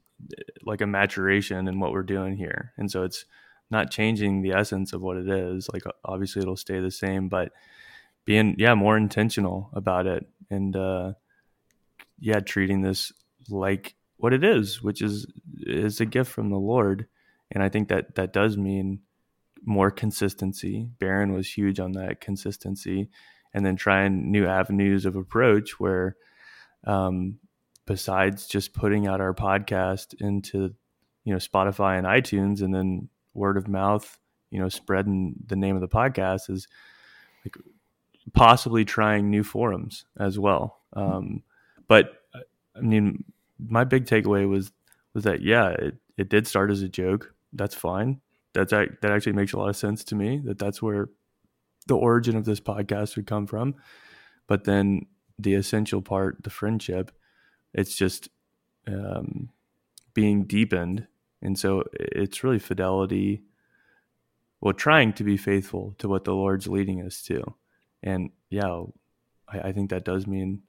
[0.62, 3.24] like a maturation in what we're doing here, and so it's
[3.72, 5.68] not changing the essence of what it is.
[5.72, 7.50] Like obviously it'll stay the same, but
[8.24, 11.14] being yeah more intentional about it and uh,
[12.20, 13.12] yeah treating this
[13.48, 15.26] like what it is, which is
[15.60, 17.06] is a gift from the Lord,
[17.50, 19.00] and I think that that does mean
[19.64, 20.88] more consistency.
[20.98, 23.08] Barron was huge on that consistency,
[23.52, 26.16] and then trying new avenues of approach where,
[26.84, 27.38] um,
[27.86, 30.74] besides just putting out our podcast into,
[31.24, 34.18] you know, Spotify and iTunes, and then word of mouth,
[34.50, 36.68] you know, spreading the name of the podcast is
[37.44, 37.56] like
[38.32, 40.78] possibly trying new forums as well.
[40.92, 41.42] Um,
[41.88, 42.22] but
[42.76, 43.24] I mean,
[43.58, 44.72] my big takeaway was
[45.14, 47.34] was that yeah, it, it did start as a joke.
[47.52, 48.20] That's fine.
[48.52, 51.08] That's that actually makes a lot of sense to me that that's where
[51.86, 53.74] the origin of this podcast would come from.
[54.46, 55.06] But then
[55.38, 57.10] the essential part the friendship
[57.72, 58.28] it's just
[58.86, 59.48] um,
[60.14, 61.08] being deepened.
[61.42, 63.42] And so it's really fidelity
[64.60, 67.42] well trying to be faithful to what the lord's leading us to.
[68.02, 68.82] And yeah
[69.48, 70.62] i, I think that does mean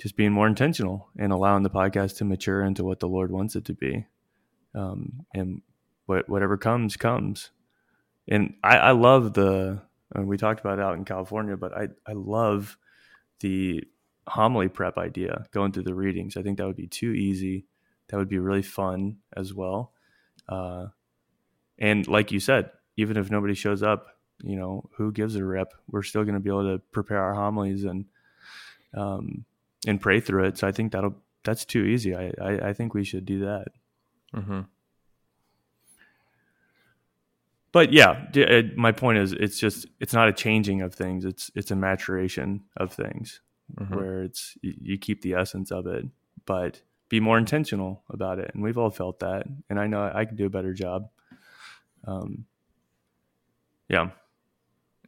[0.00, 3.54] just being more intentional and allowing the podcast to mature into what the lord wants
[3.54, 4.06] it to be.
[4.74, 5.62] Um, and
[6.06, 7.50] what whatever comes comes.
[8.28, 9.82] And i i love the
[10.14, 12.76] and we talked about it out in california but i i love
[13.40, 13.84] the
[14.26, 16.36] homily prep idea going through the readings.
[16.36, 17.66] I think that would be too easy.
[18.08, 19.92] That would be really fun as well.
[20.48, 20.86] Uh
[21.78, 25.74] and like you said even if nobody shows up you know who gives a rip?
[25.90, 28.06] We're still going to be able to prepare our homilies and
[28.94, 29.44] um
[29.86, 31.14] and pray through it so i think that'll
[31.44, 33.68] that's too easy i i, I think we should do that
[34.34, 34.60] Mm-hmm.
[37.72, 41.24] but yeah, d- it, my point is, it's just it's not a changing of things.
[41.24, 43.40] It's it's a maturation of things
[43.78, 43.94] Mhm.
[43.96, 46.04] where it's you, you keep the essence of it,
[46.46, 48.50] but be more intentional about it.
[48.54, 51.08] And we've all felt that, and I know I can do a better job.
[52.04, 52.46] Um,
[53.88, 54.10] yeah,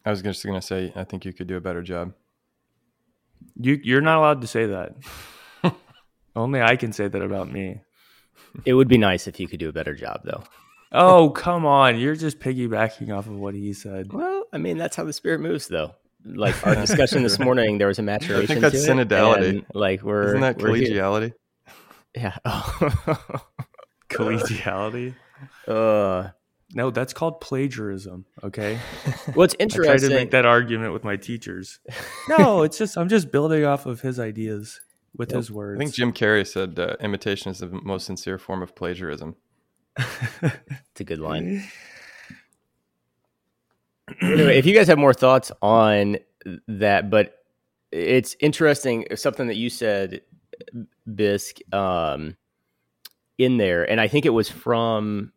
[0.05, 2.13] I was just going to say, I think you could do a better job.
[3.61, 4.95] You you're not allowed to say that.
[6.37, 7.81] Only I can say that about me.
[8.65, 10.43] It would be nice if you could do a better job, though.
[10.93, 14.13] Oh come on, you're just piggybacking off of what he said.
[14.13, 15.95] Well, I mean, that's how the spirit moves, though.
[16.25, 18.61] Like our discussion this morning, there was a maturation.
[18.61, 19.49] that's to it, synodality.
[19.49, 21.33] and, like we're Isn't that we're here- collegiality?
[22.15, 22.37] Yeah.
[24.11, 25.15] Collegiality.
[25.67, 26.29] uh,
[26.75, 28.25] No, that's called plagiarism.
[28.43, 28.79] Okay.
[29.35, 29.93] what's interesting?
[29.93, 31.81] I tried to make that argument with my teachers.
[32.29, 34.81] No, it's just I'm just building off of his ideas
[35.17, 35.37] with Yep.
[35.37, 35.81] his words.
[35.81, 39.37] I think Jim Carrey said uh, imitation is the most sincere form of plagiarism.
[40.43, 41.65] It's a good line.
[44.23, 46.19] anyway, if you guys have more thoughts on
[46.69, 47.39] that, but
[47.91, 50.23] it's interesting something that you said,
[51.13, 52.37] Bisque, um,
[53.39, 55.33] in there, and I think it was from.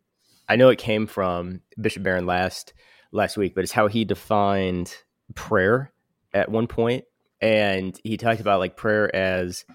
[0.48, 2.74] I know it came from Bishop Barron last
[3.12, 4.96] last week, but it's how he defined
[5.34, 5.92] prayer
[6.34, 7.06] at one point,
[7.42, 9.66] and he talked about like prayer as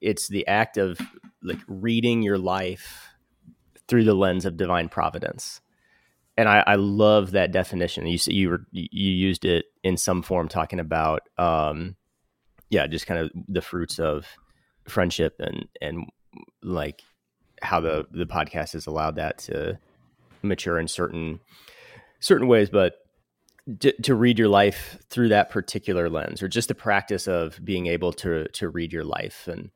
[0.00, 0.98] it's the act of
[1.42, 3.08] like reading your life
[3.88, 5.60] through the lens of divine providence.
[6.36, 8.06] And I, I love that definition.
[8.06, 11.96] You see, you were you used it in some form talking about um,
[12.70, 14.26] yeah, just kind of the fruits of
[14.88, 16.06] friendship and and
[16.62, 17.02] like
[17.62, 19.78] how the the podcast has allowed that to
[20.42, 21.40] mature in certain
[22.20, 22.94] certain ways, but
[23.80, 27.86] to, to, read your life through that particular lens, or just the practice of being
[27.86, 29.70] able to to read your life, and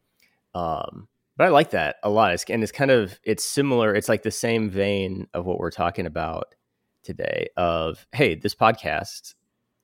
[0.55, 2.33] um, but I like that a lot.
[2.33, 3.95] It's, and it's kind of it's similar.
[3.95, 6.55] It's like the same vein of what we're talking about
[7.03, 7.49] today.
[7.57, 9.35] Of hey, this podcast,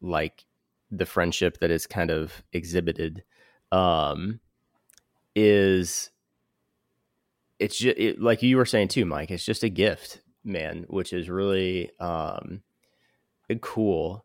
[0.01, 0.45] like
[0.91, 3.23] the friendship that is kind of exhibited,
[3.71, 4.41] um,
[5.35, 6.11] is
[7.61, 9.31] it's just it, like you were saying too, Mike.
[9.31, 12.62] It's just a gift, man, which is really um,
[13.61, 14.25] cool.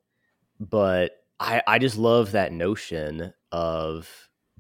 [0.60, 4.10] But I I just love that notion of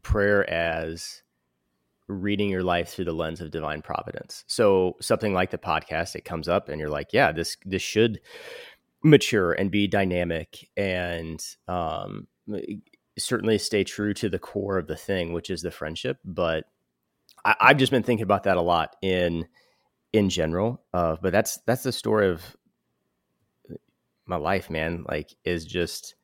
[0.02, 1.24] prayer as
[2.08, 4.44] reading your life through the lens of divine providence.
[4.48, 8.20] So something like the podcast, it comes up and you're like, yeah, this this should
[9.04, 12.28] mature and be dynamic and um,
[13.18, 16.18] certainly stay true to the core of the thing, which is the friendship.
[16.26, 16.66] But
[17.46, 19.48] I, have just been thinking about that a lot in
[20.12, 20.82] in general.
[20.94, 22.42] Uh, but that's that's the story of
[24.26, 25.06] my life, man.
[25.08, 26.16] Like, is just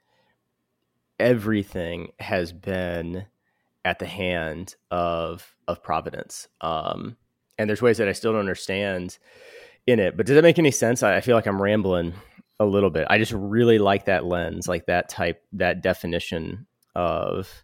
[1.20, 3.26] everything has been
[3.86, 6.48] at the hand of of providence.
[6.62, 7.18] Um,
[7.58, 9.20] and there's ways that I still don't understand
[9.86, 10.18] in it.
[10.18, 11.04] But does that make any sense?
[11.04, 12.14] I, I feel like I'm rambling
[12.60, 13.08] a little bit.
[13.10, 17.64] I just really like that lens, like that type, that definition of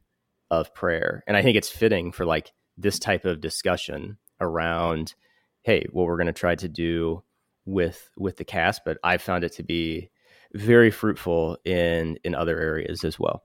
[0.50, 5.16] of prayer, and I think it's fitting for like this type of discussion around
[5.64, 7.24] hey what we're going to try to do
[7.66, 10.10] with with the cast but i found it to be
[10.54, 13.44] very fruitful in in other areas as well.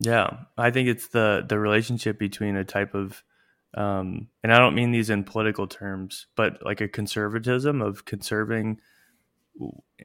[0.00, 3.22] Yeah i think it's the the relationship between a type of
[3.74, 8.78] um and i don't mean these in political terms but like a conservatism of conserving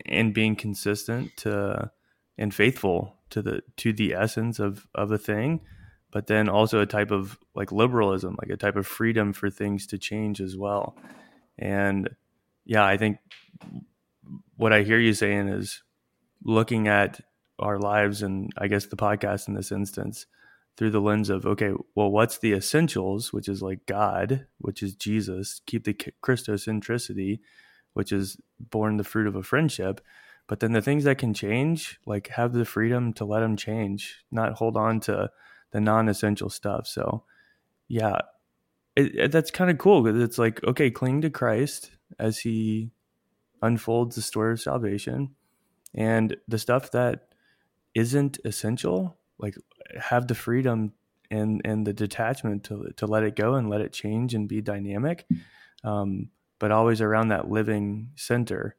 [0.06, 1.92] and being consistent to
[2.38, 5.62] and faithful to the to the essence of of a thing
[6.12, 9.88] but then also a type of like liberalism, like a type of freedom for things
[9.88, 10.96] to change as well.
[11.58, 12.10] And
[12.66, 13.18] yeah, I think
[14.56, 15.84] what I hear you saying is
[16.44, 17.20] looking at
[17.60, 20.28] our lives and I guess the podcast in this instance
[20.78, 24.96] through the lens of okay, well, what's the essentials, which is like God, which is
[24.96, 27.40] Jesus, keep the Christocentricity,
[27.94, 30.02] which is born the fruit of a friendship.
[30.48, 34.24] But then the things that can change, like have the freedom to let them change,
[34.32, 35.30] not hold on to
[35.72, 36.88] the non-essential stuff.
[36.88, 37.24] So,
[37.88, 38.20] yeah,
[38.96, 42.92] it, it, that's kind of cool because it's like okay, cling to Christ as He
[43.62, 45.36] unfolds the story of salvation,
[45.94, 47.28] and the stuff that
[47.94, 49.56] isn't essential, like
[50.00, 50.94] have the freedom
[51.30, 54.62] and and the detachment to to let it go and let it change and be
[54.62, 55.26] dynamic,
[55.84, 58.76] um, but always around that living center.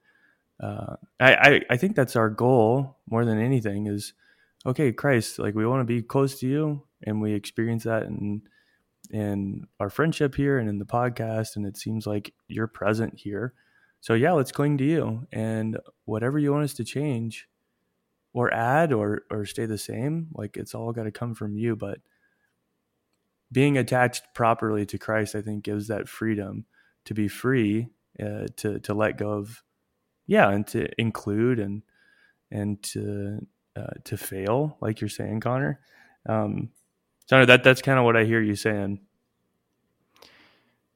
[0.60, 4.14] Uh, I, I I think that's our goal more than anything is
[4.66, 8.42] okay, Christ, like we want to be close to you, and we experience that in
[9.10, 13.54] in our friendship here and in the podcast, and it seems like you're present here.
[14.00, 17.48] So yeah, let's cling to you, and whatever you want us to change,
[18.32, 21.76] or add, or or stay the same, like it's all got to come from you.
[21.76, 21.98] But
[23.50, 26.66] being attached properly to Christ, I think, gives that freedom
[27.06, 27.88] to be free,
[28.20, 29.62] uh, to to let go of,
[30.26, 31.82] yeah, and to include and
[32.50, 33.46] and to
[33.78, 35.80] uh, to fail, like you're saying, Connor.
[36.28, 36.70] Um,
[37.26, 39.00] so that that's kind of what I hear you saying.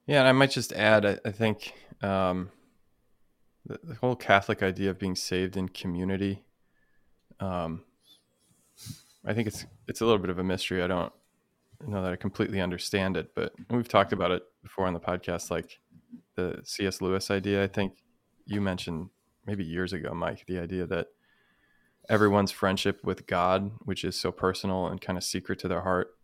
[0.07, 2.51] Yeah, and I might just add, I, I think um,
[3.65, 6.43] the, the, whole Catholic idea of being saved in community.
[7.39, 7.83] Um,
[9.25, 10.83] I think it's it's a little bit of a mystery.
[10.83, 11.13] I don't
[11.87, 15.51] know that I completely understand it, but we've talked about it before on the podcast,
[15.51, 15.79] like
[16.35, 17.01] the C.S.
[17.01, 17.63] Lewis idea.
[17.63, 17.95] I think
[18.47, 19.11] you mentioned
[19.47, 21.09] maybe years ago, Mike, the idea that
[22.09, 26.15] everyone's friendship with God, which is so personal and kind of secret to their heart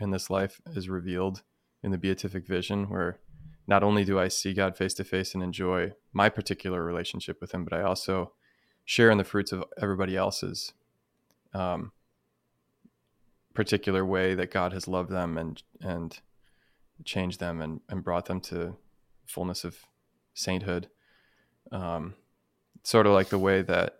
[0.00, 1.42] in this life, is revealed
[1.82, 3.18] in the beatific vision, where
[3.66, 7.52] not only do I see God face to face and enjoy my particular relationship with
[7.52, 8.32] Him, but I also
[8.84, 10.72] share in the fruits of everybody else's
[11.52, 11.92] um,
[13.54, 16.18] particular way that God has loved them and and
[17.04, 18.76] changed them and, and brought them to
[19.26, 19.76] fullness of
[20.34, 20.88] sainthood.
[21.70, 22.14] Um,
[22.82, 23.97] sort of like the way that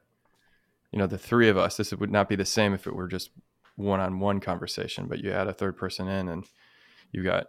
[0.93, 3.09] you know the three of us this would not be the same if it were
[3.09, 3.31] just
[3.77, 6.45] one-on-one conversation but you add a third person in and
[7.13, 7.47] you got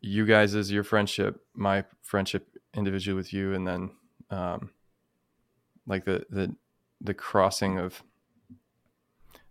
[0.00, 3.90] you guys as your friendship my friendship individually with you and then
[4.30, 4.70] um,
[5.86, 6.54] like the the
[7.00, 8.02] the crossing of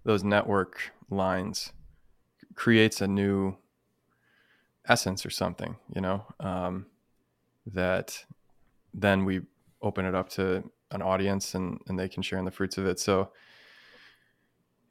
[0.03, 1.73] those network lines
[2.55, 3.55] creates a new
[4.87, 6.85] essence or something, you know, um,
[7.65, 8.25] that
[8.93, 9.41] then we
[9.81, 12.85] open it up to an audience and, and they can share in the fruits of
[12.85, 12.99] it.
[12.99, 13.29] So,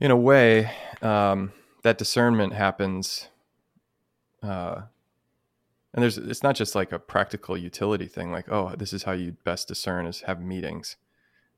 [0.01, 0.71] in a way,
[1.03, 3.29] um, that discernment happens.
[4.43, 4.83] Uh,
[5.93, 9.13] and there's it's not just like a practical utility thing, like oh, this is how
[9.13, 10.97] you best discern is have meetings.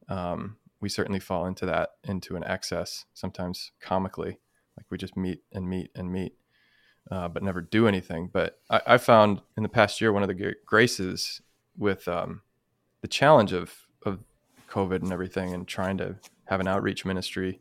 [0.08, 4.40] Um, we certainly fall into that into an excess sometimes comically,
[4.76, 6.34] like we just meet and meet and meet
[7.10, 8.30] uh, but never do anything.
[8.32, 11.40] But I, I, found in the past year one of the graces
[11.76, 12.42] with um,
[13.00, 13.81] the challenge of of
[14.72, 17.60] COVID and everything, and trying to have an outreach ministry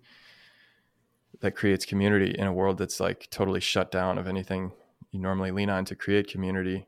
[1.42, 4.72] that creates community in a world that's like totally shut down of anything
[5.12, 6.88] you normally lean on to create community.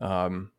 [0.00, 0.52] Um,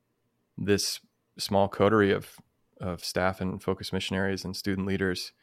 [0.58, 1.00] this
[1.38, 2.36] small coterie of
[2.82, 5.34] of staff and focus missionaries and student leaders,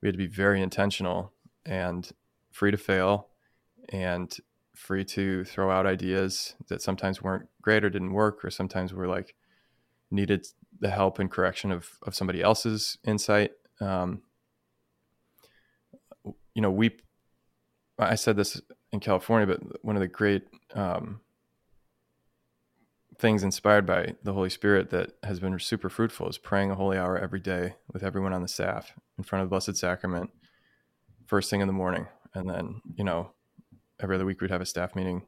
[0.00, 1.32] we had to be very intentional
[1.64, 2.12] and
[2.50, 3.28] free to fail
[3.88, 4.36] and
[4.74, 9.06] free to throw out ideas that sometimes weren't great or didn't work, or sometimes were
[9.06, 9.34] like
[10.10, 10.46] needed
[10.80, 13.52] the help and correction of, of somebody else's insight.
[13.80, 14.22] Um,
[16.54, 16.92] you know, we,
[17.98, 18.60] I said this
[18.92, 21.20] in California, but one of the great um,
[23.18, 26.98] things inspired by the Holy Spirit that has been super fruitful is praying a holy
[26.98, 30.30] hour every day with everyone on the staff in front of the Blessed Sacrament,
[31.26, 32.06] first thing in the morning.
[32.34, 33.30] And then, you know,
[34.00, 35.22] every other week we'd have a staff meeting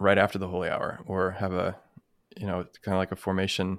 [0.00, 1.76] right after the holy hour or have a
[2.36, 3.78] you know kind of like a formation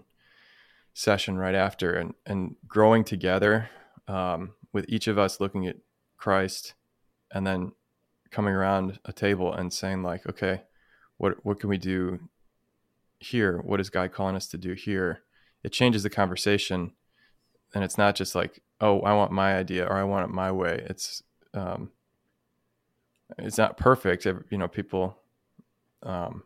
[0.93, 3.69] session right after and and growing together
[4.07, 5.77] um, with each of us looking at
[6.17, 6.73] christ
[7.31, 7.71] and then
[8.29, 10.61] coming around a table and saying like okay
[11.21, 12.19] what what can we do
[13.19, 13.59] here?
[13.59, 15.21] What is god calling us to do here?
[15.63, 16.93] It changes the conversation.
[17.75, 20.51] And it's not just like oh i want my idea or i want it my
[20.51, 20.83] way.
[20.89, 21.21] It's
[21.53, 21.91] um,
[23.37, 24.25] it's not perfect.
[24.25, 25.17] You know, people,
[26.01, 26.43] um,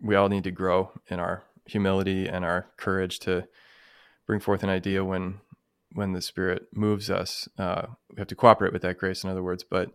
[0.00, 3.46] we all need to grow in our humility and our courage to
[4.26, 5.40] bring forth an idea when
[5.92, 7.48] when the Spirit moves us.
[7.58, 9.64] Uh, we have to cooperate with that grace, in other words.
[9.64, 9.90] But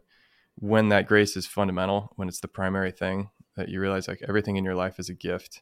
[0.56, 4.58] when that grace is fundamental, when it's the primary thing, that you realize like everything
[4.58, 5.62] in your life is a gift.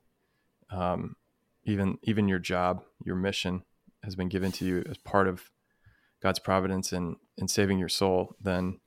[0.72, 1.16] Um,
[1.66, 3.63] even even your job, your mission
[4.04, 5.52] has been given to you as part of
[6.22, 8.36] God's providence in in saving your soul.
[8.42, 8.80] Then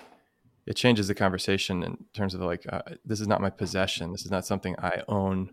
[0.67, 4.25] it changes the conversation in terms of like uh, this is not my possession this
[4.25, 5.51] is not something i own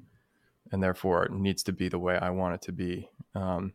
[0.73, 3.09] and therefore it needs to be the way i want it to be.
[3.35, 3.73] Um,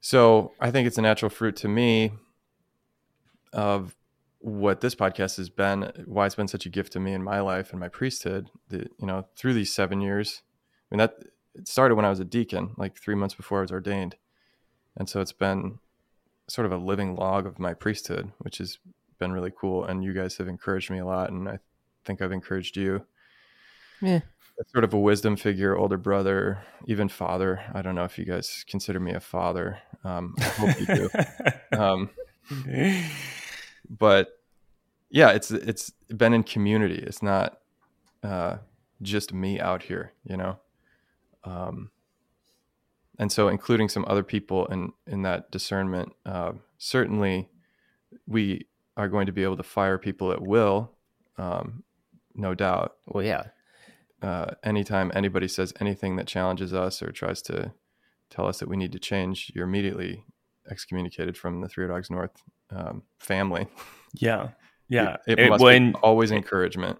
[0.00, 2.12] so i think it's a natural fruit to me
[3.52, 3.96] of
[4.40, 7.40] what this podcast has been why it's been such a gift to me in my
[7.40, 10.42] life and my priesthood that you know through these seven years.
[10.90, 11.14] I mean that
[11.54, 14.16] it started when i was a deacon like three months before i was ordained.
[14.98, 15.78] And so it's been
[16.48, 18.78] sort of a living log of my priesthood which has
[19.18, 21.58] been really cool, and you guys have encouraged me a lot, and I
[22.04, 23.06] think I've encouraged you.
[24.00, 24.20] Yeah,
[24.72, 27.60] sort of a wisdom figure, older brother, even father.
[27.74, 29.78] I don't know if you guys consider me a father.
[30.04, 31.10] Um, I hope you do.
[31.78, 32.10] um,
[33.88, 34.40] but
[35.10, 37.02] yeah, it's it's been in community.
[37.06, 37.58] It's not
[38.22, 38.58] uh,
[39.02, 40.58] just me out here, you know.
[41.44, 41.90] Um,
[43.18, 47.48] and so, including some other people in in that discernment, uh, certainly
[48.26, 48.66] we
[48.96, 50.92] are going to be able to fire people at will,
[51.38, 51.82] um,
[52.34, 52.94] no doubt.
[53.06, 53.44] Well, yeah.
[54.26, 57.72] Uh, anytime anybody says anything that challenges us or tries to
[58.28, 60.24] tell us that we need to change, you're immediately
[60.68, 63.68] excommunicated from the Three Dogs North um, family.
[64.18, 64.50] Yeah,
[64.88, 65.18] yeah.
[65.26, 66.98] It, it must when, be always encouragement.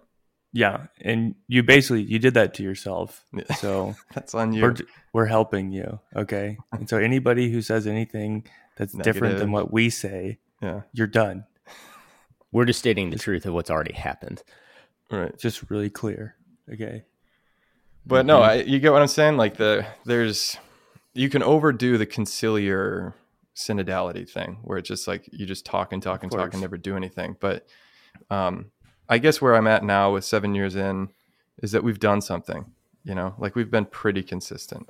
[0.53, 3.25] Yeah, and you basically you did that to yourself.
[3.57, 4.61] So that's on you.
[4.61, 4.75] We're,
[5.13, 6.57] we're helping you, okay?
[6.71, 8.45] And so anybody who says anything
[8.77, 9.13] that's Negative.
[9.13, 11.45] different than what we say, yeah, you're done.
[12.51, 14.43] We're just stating the truth of what's already happened.
[15.09, 15.35] Right.
[15.39, 16.35] Just really clear.
[16.71, 17.03] Okay.
[18.07, 19.37] But no, I, you get what I'm saying.
[19.37, 20.57] Like the there's
[21.13, 23.13] you can overdo the conciliar
[23.55, 26.77] synodality thing, where it's just like you just talk and talk and talk and never
[26.77, 27.35] do anything.
[27.39, 27.67] But
[28.29, 28.71] um,
[29.09, 31.09] I guess where I'm at now with seven years in
[31.61, 32.71] is that we've done something.
[33.03, 34.89] You know, like we've been pretty consistent.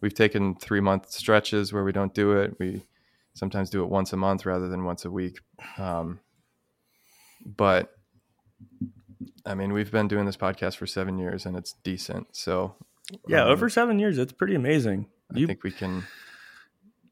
[0.00, 2.56] We've taken three month stretches where we don't do it.
[2.58, 2.82] We
[3.34, 5.40] sometimes do it once a month rather than once a week.
[5.78, 6.20] Um,
[7.44, 7.92] but
[9.44, 12.28] I mean, we've been doing this podcast for seven years and it's decent.
[12.36, 12.76] So
[13.26, 15.06] yeah, um, over seven years, it's pretty amazing.
[15.34, 16.04] I you, think we can.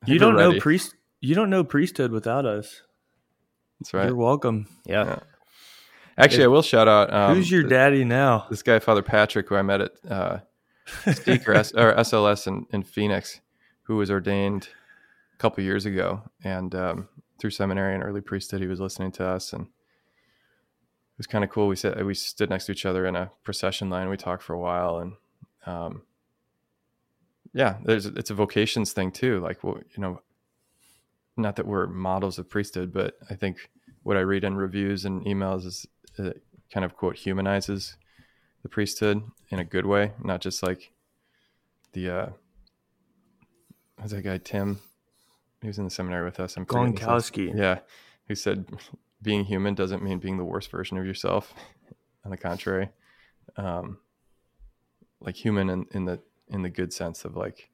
[0.06, 0.94] You don't know priest.
[1.20, 2.82] You don't know priesthood without us.
[3.80, 4.06] That's right.
[4.06, 4.66] You're welcome.
[4.84, 5.04] Yeah.
[5.04, 5.18] yeah.
[6.18, 7.12] Actually, I will shout out.
[7.12, 8.46] Um, who's your daddy now?
[8.50, 10.38] This guy, Father Patrick, who I met at uh,
[11.12, 13.40] Speaker S- or SLS in, in Phoenix,
[13.84, 14.68] who was ordained
[15.34, 17.08] a couple years ago, and um,
[17.38, 19.68] through seminary and early priesthood, he was listening to us and
[21.20, 21.68] was kind of cool.
[21.68, 24.08] We said we stood next to each other in a procession line.
[24.08, 25.12] We talked for a while, and
[25.66, 26.00] um,
[27.52, 29.38] yeah, there's it's a vocations thing too.
[29.40, 30.22] Like, well, you know,
[31.36, 33.68] not that we're models of priesthood, but I think
[34.02, 36.42] what I read in reviews and emails is it
[36.72, 37.98] kind of quote humanizes
[38.62, 40.90] the priesthood in a good way, not just like
[41.92, 42.26] the uh,
[44.00, 44.80] who's that guy Tim?
[45.60, 46.56] He was in the seminary with us.
[46.56, 47.54] I'm Gronkowski.
[47.54, 47.80] Yeah,
[48.26, 48.64] who said
[49.22, 51.54] being human doesn't mean being the worst version of yourself.
[52.24, 52.90] On the contrary,
[53.56, 53.98] um,
[55.20, 57.70] like human in, in the in the good sense of like,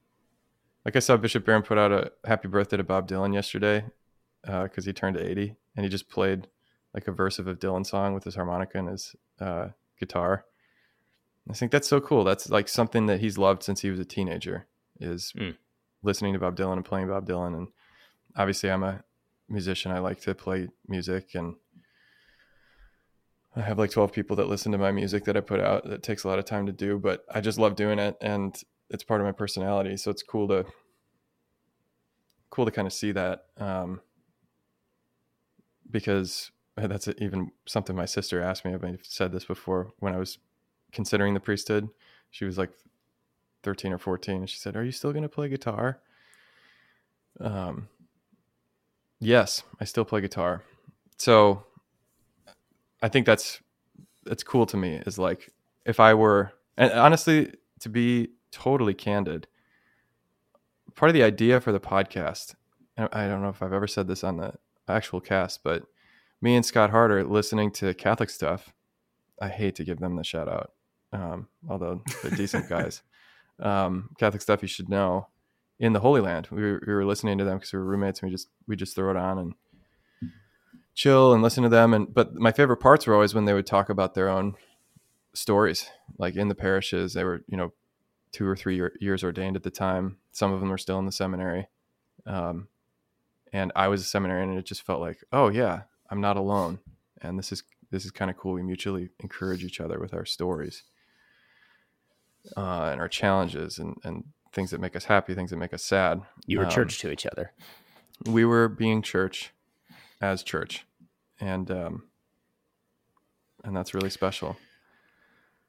[0.84, 3.84] like I saw Bishop Barron put out a happy birthday to Bob Dylan yesterday
[4.44, 6.46] because he turned 80 and he just played
[6.94, 9.68] like a verse of a Dylan song with his harmonica and his uh,
[9.98, 10.44] guitar.
[11.50, 12.22] I think that's so cool.
[12.22, 14.66] That's like something that he's loved since he was a teenager
[15.00, 15.56] is Mm.
[16.02, 17.56] listening to Bob Dylan and playing Bob Dylan.
[17.56, 17.68] And
[18.36, 19.02] obviously, I'm a
[19.48, 19.92] musician.
[19.92, 21.56] I like to play music, and
[23.54, 25.88] I have like 12 people that listen to my music that I put out.
[25.88, 28.60] That takes a lot of time to do, but I just love doing it, and
[28.90, 29.96] it's part of my personality.
[29.96, 30.66] So it's cool to
[32.50, 34.00] cool to kind of see that um,
[35.90, 38.74] because that's even something my sister asked me.
[38.74, 40.38] I've said this before when I was
[40.92, 41.88] considering the priesthood.
[42.30, 42.70] She was like
[43.62, 46.00] 13 or 14 and she said, "Are you still going to play guitar?"
[47.40, 47.88] Um
[49.20, 50.62] yes, I still play guitar.
[51.18, 51.64] So
[53.02, 53.60] I think that's
[54.24, 55.50] that's cool to me is like
[55.84, 59.46] if I were and honestly to be totally candid,
[60.94, 62.54] part of the idea for the podcast,
[62.96, 64.54] I don't know if I've ever said this on the
[64.88, 65.84] actual cast, but
[66.40, 68.72] me and Scott Harder listening to Catholic stuff.
[69.40, 70.72] I hate to give them the shout out,
[71.12, 73.02] um, although they're decent guys.
[73.60, 75.28] Um, Catholic stuff you should know.
[75.78, 78.20] In the Holy Land, we were, we were listening to them because we were roommates,
[78.20, 79.54] and we just we just throw it on and
[80.94, 81.92] chill and listen to them.
[81.92, 84.54] And but my favorite parts were always when they would talk about their own
[85.34, 87.12] stories, like in the parishes.
[87.12, 87.72] They were you know
[88.32, 90.16] two or three year, years ordained at the time.
[90.32, 91.68] Some of them were still in the seminary.
[92.26, 92.68] Um,
[93.52, 96.78] and I was a seminarian, and it just felt like, oh yeah, I'm not alone,
[97.22, 98.54] and this is this is kind of cool.
[98.54, 100.82] We mutually encourage each other with our stories
[102.56, 104.24] uh, and our challenges, and and
[104.56, 106.22] things that make us happy, things that make us sad.
[106.46, 107.52] You were Um, church to each other.
[108.24, 109.52] We were being church
[110.20, 110.84] as church,
[111.38, 112.02] and um,
[113.62, 114.56] and that's really special.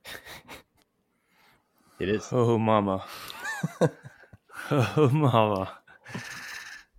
[1.99, 2.29] It is.
[2.31, 3.03] Oh, mama.
[4.71, 5.79] oh, mama.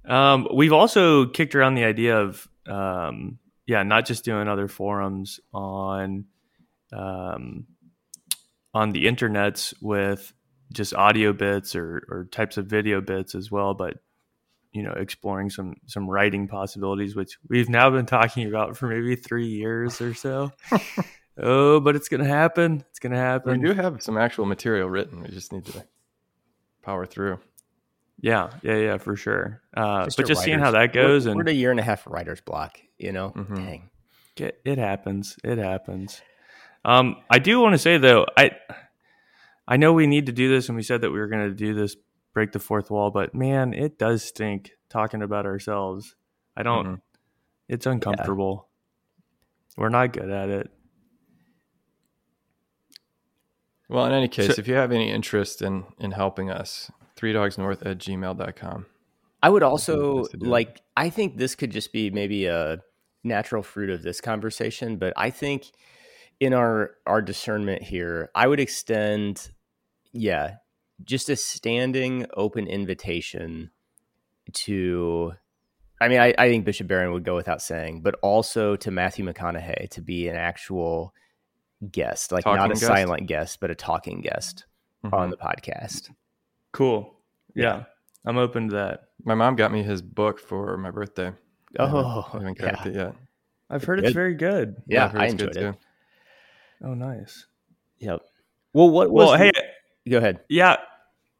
[0.05, 5.39] Um, we've also kicked around the idea of, um, yeah, not just doing other forums
[5.55, 6.25] on,
[6.93, 7.67] um,
[8.75, 10.33] on the internets with
[10.73, 13.99] just audio bits or, or types of video bits as well, but
[14.73, 19.17] you know, exploring some some writing possibilities, which we've now been talking about for maybe
[19.17, 20.53] three years or so.
[21.39, 22.85] oh, but it's gonna happen.
[22.91, 23.61] It's gonna happen.
[23.61, 25.23] We do have some actual material written.
[25.23, 25.85] We just need to
[26.83, 27.41] power through.
[28.21, 29.63] Yeah, yeah, yeah, for sure.
[29.77, 31.71] Uh, Just but a just seeing how that goes we're, and we're at a year
[31.71, 32.81] and a half writer's block.
[32.99, 33.57] You know, Mhm.
[33.57, 33.91] dang.
[34.35, 35.37] get, it happens.
[35.45, 36.21] It happens.
[36.85, 38.51] Um, I do want to say though, I
[39.71, 41.55] I know we need to do this, and we said that we were going to
[41.55, 41.95] do this,
[42.33, 43.11] break the fourth wall.
[43.11, 46.17] But man, it does stink talking about ourselves.
[46.57, 46.87] I don't.
[46.87, 47.01] Mhm.
[47.69, 48.69] It's uncomfortable.
[49.77, 50.71] We're not good at it.
[53.89, 57.33] Well, in any case, So- if you have any interest in in helping us, three
[57.33, 58.87] dogs north at gmail.com.
[59.43, 60.49] I would also nice to do it.
[60.49, 60.81] like.
[60.97, 62.83] I think this could just be maybe a
[63.23, 65.71] natural fruit of this conversation, but I think
[66.41, 69.51] in our our discernment here, I would extend,
[70.19, 70.57] yeah,
[71.05, 73.71] just a standing open invitation
[74.53, 75.33] to.
[76.01, 79.25] I mean, I, I think Bishop Barron would go without saying, but also to Matthew
[79.25, 81.13] McConaughey to be an actual
[81.91, 82.83] guest, like not a guest?
[82.87, 84.65] silent guest, but a talking guest
[85.05, 85.31] on Mhm.
[85.31, 86.11] the podcast.
[86.73, 87.15] Cool.
[87.55, 87.85] Yeah,
[88.25, 89.01] I'm open to that.
[89.25, 91.33] My mom got me his book for my birthday.
[91.79, 92.71] Oh, I haven't yeah.
[92.71, 93.15] cracked it yet.
[93.69, 94.15] I've heard it's Good.
[94.15, 94.77] very good.
[94.87, 95.81] Yeah, I've I it's good enjoyed it.
[96.85, 97.47] Oh, nice.
[97.99, 98.21] Yep.
[98.73, 99.51] Well, what was Well, the- hey,
[100.09, 100.41] go ahead.
[100.49, 100.77] yeah,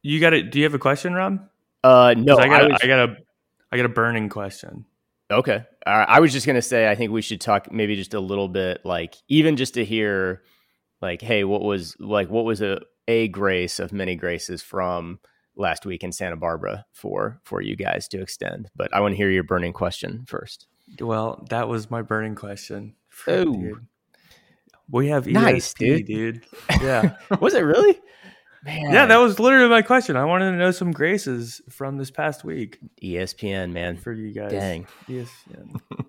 [0.01, 0.51] you got it.
[0.51, 1.39] Do you have a question, Rob?
[1.83, 3.15] Uh, no, I got, I a- was, I got a,
[3.71, 4.85] I got a burning question.
[5.31, 5.63] okay.
[5.85, 6.07] All right.
[6.09, 8.85] I was just gonna say, I think we should talk maybe just a little bit,
[8.85, 10.43] like even just to hear,
[11.01, 15.19] like, hey, what was like, what was a a grace of many graces from
[15.55, 18.69] last week in Santa Barbara for for you guys to extend?
[18.75, 20.67] But I want to hear your burning question first.
[20.99, 22.95] Well, that was my burning question.
[23.27, 23.73] Oh.
[24.91, 26.45] We have Nice, ESP, dude.
[26.81, 27.15] Yeah.
[27.39, 27.99] was it really?
[28.63, 30.17] Man, yeah, that was literally my question.
[30.17, 33.95] I wanted to know some graces from this past week ESPN, man.
[33.95, 34.51] for you guys.
[34.51, 34.85] Dang.
[35.07, 35.79] ESPN.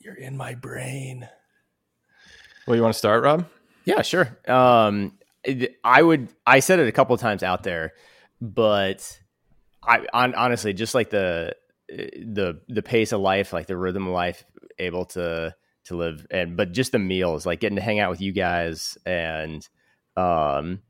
[0.00, 1.28] You're in my brain.
[2.66, 3.46] Well, you want to start, Rob?
[3.84, 4.38] Yeah, sure.
[4.46, 5.18] Um,
[5.84, 6.28] I would.
[6.46, 7.92] I said it a couple of times out there,
[8.40, 9.18] but
[9.82, 11.54] I on, honestly just like the
[11.88, 14.44] the the pace of life, like the rhythm of life,
[14.78, 18.20] able to to live and but just the meals, like getting to hang out with
[18.20, 19.66] you guys and
[20.18, 20.80] um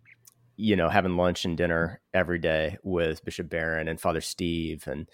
[0.56, 5.08] you know having lunch and dinner every day with Bishop Barron and Father Steve and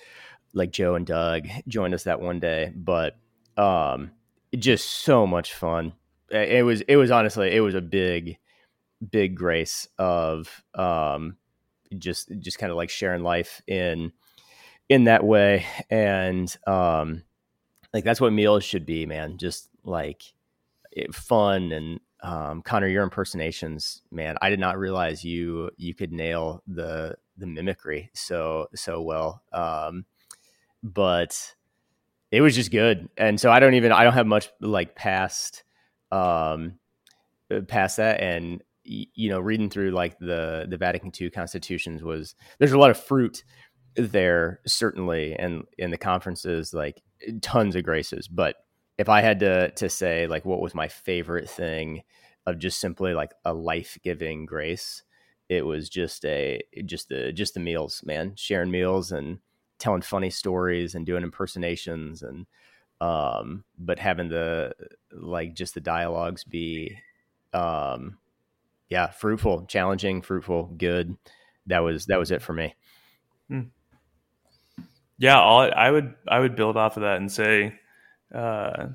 [0.54, 3.16] like Joe and Doug joined us that one day, but
[3.56, 4.12] um
[4.56, 5.92] just so much fun.
[6.30, 8.38] It was it was honestly it was a big
[9.10, 11.36] big grace of um
[11.98, 14.12] just just kind of like sharing life in
[14.88, 17.22] in that way and um
[17.92, 20.22] like that's what meals should be man just like
[21.12, 26.62] fun and um connor your impersonations man i did not realize you you could nail
[26.66, 30.04] the the mimicry so so well um
[30.82, 31.54] but
[32.32, 35.62] it was just good and so i don't even i don't have much like past
[36.10, 36.78] um
[37.68, 42.72] past that and you know, reading through like the the Vatican II constitutions was there's
[42.72, 43.44] a lot of fruit
[43.96, 47.02] there certainly, and in the conferences like
[47.40, 48.28] tons of graces.
[48.28, 48.56] But
[48.98, 52.02] if I had to to say like what was my favorite thing
[52.46, 55.02] of just simply like a life giving grace,
[55.48, 59.38] it was just a just the just the meals, man, sharing meals and
[59.78, 62.46] telling funny stories and doing impersonations and
[63.00, 64.72] um but having the
[65.12, 66.96] like just the dialogues be
[67.52, 68.18] um
[68.88, 71.16] yeah, fruitful, challenging, fruitful, good.
[71.66, 72.74] That was that was it for me.
[73.48, 73.62] Hmm.
[75.18, 77.78] Yeah, all, I would I would build off of that and say,
[78.34, 78.88] uh,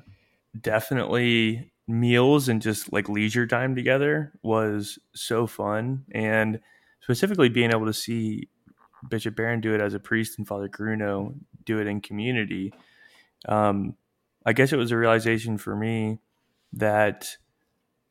[0.60, 6.60] definitely meals and just like leisure time together was so fun, and
[7.00, 8.48] specifically being able to see
[9.08, 11.34] Bishop Barron do it as a priest and Father Grunow
[11.64, 12.72] do it in community.
[13.48, 13.96] Um,
[14.44, 16.18] I guess it was a realization for me
[16.74, 17.36] that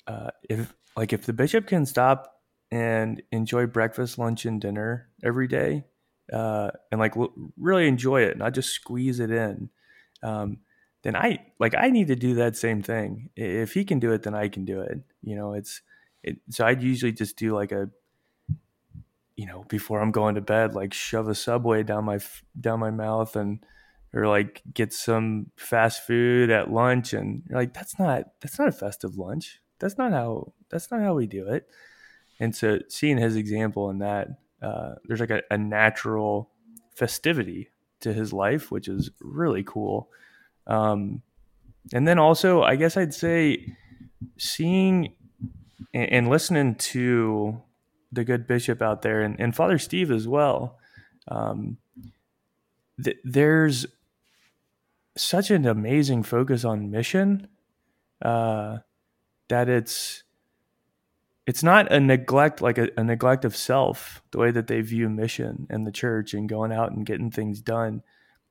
[0.08, 5.48] uh, if like if the bishop can stop and enjoy breakfast, lunch, and dinner every
[5.48, 5.86] day,
[6.32, 7.14] uh, and like
[7.58, 9.70] really enjoy it, not just squeeze it in,
[10.24, 10.58] um,
[11.02, 13.30] then I like I need to do that same thing.
[13.36, 15.00] If he can do it, then I can do it.
[15.22, 15.82] You know, it's
[16.24, 17.90] it, so I'd usually just do like a
[19.36, 22.20] you know before I'm going to bed, like shove a subway down my
[22.60, 23.64] down my mouth and
[24.14, 28.72] or like get some fast food at lunch and like that's not that's not a
[28.72, 31.68] festive lunch that's not how that's not how we do it.
[32.40, 34.28] And so seeing his example in that,
[34.62, 36.52] uh, there's like a, a, natural
[36.96, 37.70] festivity
[38.02, 40.10] to his life, which is really cool.
[40.70, 41.24] Um,
[41.92, 43.76] and then also, I guess I'd say
[44.38, 45.16] seeing
[45.94, 47.62] and, and listening to
[48.12, 50.78] the good bishop out there and, and Father Steve as well.
[51.28, 51.78] Um,
[53.04, 53.86] th- there's
[55.18, 57.48] such an amazing focus on mission.
[58.22, 58.80] Uh,
[59.48, 60.24] that it's
[61.48, 65.10] it's not a neglect like a, a, neglect of self the way that they view
[65.10, 68.04] mission and the church and going out and getting things done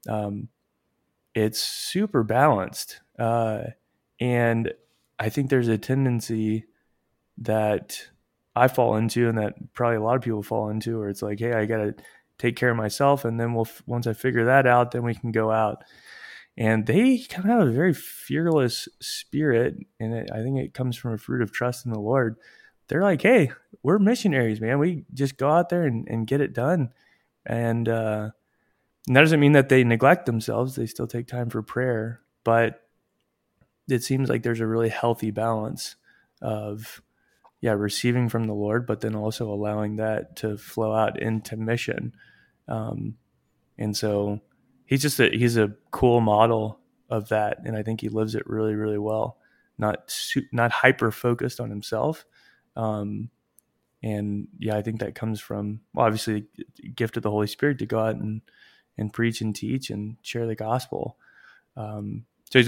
[0.08, 0.48] um,
[1.38, 3.62] it's super balanced uh,
[4.20, 4.72] and
[5.18, 6.64] i think there's a tendency
[7.36, 8.08] that
[8.56, 11.38] i fall into and that probably a lot of people fall into where it's like
[11.38, 11.94] hey i gotta
[12.38, 15.32] take care of myself and then we'll once i figure that out then we can
[15.32, 15.84] go out.
[16.60, 20.96] And they kind of have a very fearless spirit and it, i think it comes
[20.96, 22.36] from a fruit of trust in the lord.
[22.88, 24.78] They're like hey we're missionaries man.
[24.78, 26.90] We just go out there and, and get it done.
[27.46, 28.30] And, uh,
[29.06, 32.82] and that doesn't mean that they neglect themselves they still take time for prayer but
[33.88, 35.96] it seems like there's a really healthy balance
[36.42, 37.02] of
[37.60, 42.12] yeah receiving from the lord but then also allowing that to flow out into mission
[42.68, 43.16] um,
[43.78, 44.40] and so
[44.84, 48.46] he's just a he's a cool model of that, and I think he lives it
[48.46, 49.38] really really well.
[49.78, 50.14] Not
[50.52, 52.26] not hyper focused on himself,
[52.76, 53.30] um,
[54.02, 56.46] and yeah, I think that comes from well, obviously
[56.94, 58.42] gift of the Holy Spirit to go out and
[58.98, 61.16] and preach and teach and share the gospel.
[61.76, 62.62] Um, so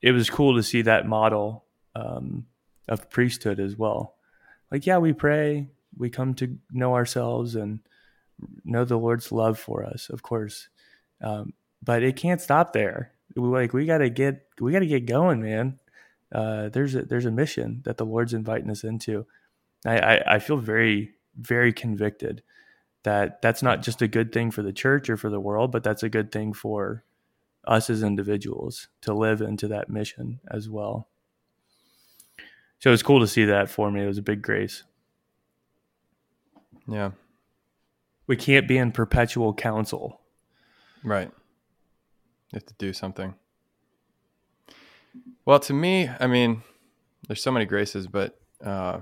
[0.00, 1.64] it was cool to see that model
[1.94, 2.46] um,
[2.88, 4.14] of priesthood as well.
[4.70, 7.80] Like, yeah, we pray, we come to know ourselves and
[8.64, 10.68] know the Lord's love for us, of course.
[11.20, 13.12] Um, but it can't stop there.
[13.34, 15.78] We, like we got to get we got to get going, man.
[16.32, 19.26] Uh, there's a there's a mission that the Lord's inviting us into.
[19.84, 22.42] I, I, I feel very very convicted
[23.06, 25.84] that that's not just a good thing for the church or for the world, but
[25.84, 27.04] that's a good thing for
[27.64, 31.08] us as individuals to live into that mission as well.
[32.80, 34.02] So it was cool to see that for me.
[34.02, 34.82] It was a big grace.
[36.88, 37.12] Yeah.
[38.26, 40.20] We can't be in perpetual council
[41.06, 41.30] Right.
[42.50, 43.34] You have to do something.
[45.44, 46.62] Well, to me, I mean,
[47.28, 48.98] there's so many graces, but uh,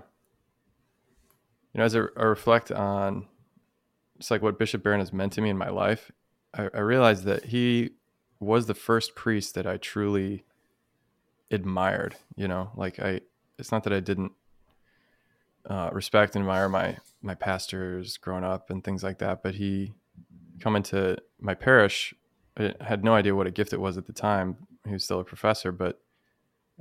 [1.72, 3.26] you know, as I, I reflect on
[4.16, 6.10] it's like what Bishop Barron has meant to me in my life,
[6.52, 7.90] I, I realized that he
[8.40, 10.44] was the first priest that I truly
[11.50, 12.16] admired.
[12.36, 13.20] You know, like I,
[13.58, 14.32] it's not that I didn't
[15.68, 19.94] uh, respect and admire my my pastors growing up and things like that, but he
[20.60, 22.14] come into my parish.
[22.56, 24.56] I had no idea what a gift it was at the time.
[24.86, 26.00] He was still a professor, but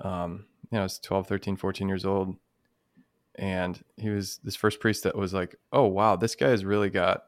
[0.01, 2.35] um, you know, I was 12, 13, 14 years old.
[3.35, 6.89] And he was this first priest that was like, oh, wow, this guy has really
[6.89, 7.25] got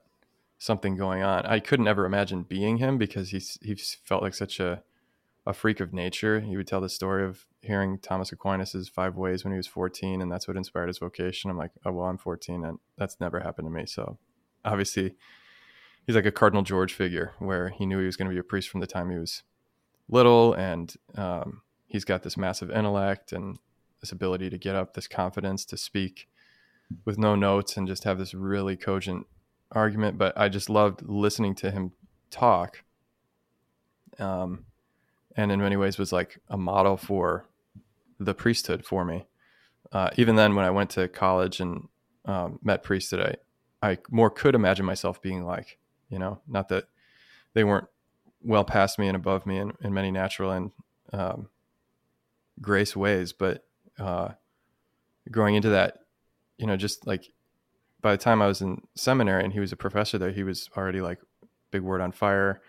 [0.57, 1.45] something going on.
[1.45, 4.83] I couldn't ever imagine being him because he's, he felt like such a,
[5.45, 6.39] a freak of nature.
[6.39, 10.21] He would tell the story of hearing Thomas Aquinas's five ways when he was 14,
[10.21, 11.49] and that's what inspired his vocation.
[11.49, 13.85] I'm like, oh, well, I'm 14, and that's never happened to me.
[13.85, 14.17] So
[14.63, 15.15] obviously,
[16.05, 18.43] he's like a Cardinal George figure where he knew he was going to be a
[18.43, 19.43] priest from the time he was
[20.09, 20.53] little.
[20.53, 23.57] And um, he's got this massive intellect and
[24.01, 26.27] this ability to get up, this confidence to speak
[27.03, 29.25] with no notes and just have this really cogent
[29.71, 30.17] argument.
[30.17, 31.91] But I just loved listening to him
[32.29, 32.83] talk.
[34.19, 34.65] Um,
[35.35, 37.47] and in many ways was like a model for
[38.19, 39.25] the priesthood for me.
[39.91, 41.87] Uh, even then, when I went to college and
[42.25, 43.21] um, met priests that
[43.81, 45.77] I, I more could imagine myself being like,
[46.09, 46.85] you know, not that
[47.53, 47.87] they weren't
[48.41, 50.71] well past me and above me in, in many natural and
[51.11, 51.49] um,
[52.61, 53.64] grace ways, but
[53.99, 54.29] uh,
[55.31, 55.99] growing into that,
[56.57, 57.31] you know, just like
[58.01, 60.69] by the time I was in seminary and he was a professor there, he was
[60.75, 61.19] already like
[61.71, 62.61] big word on fire,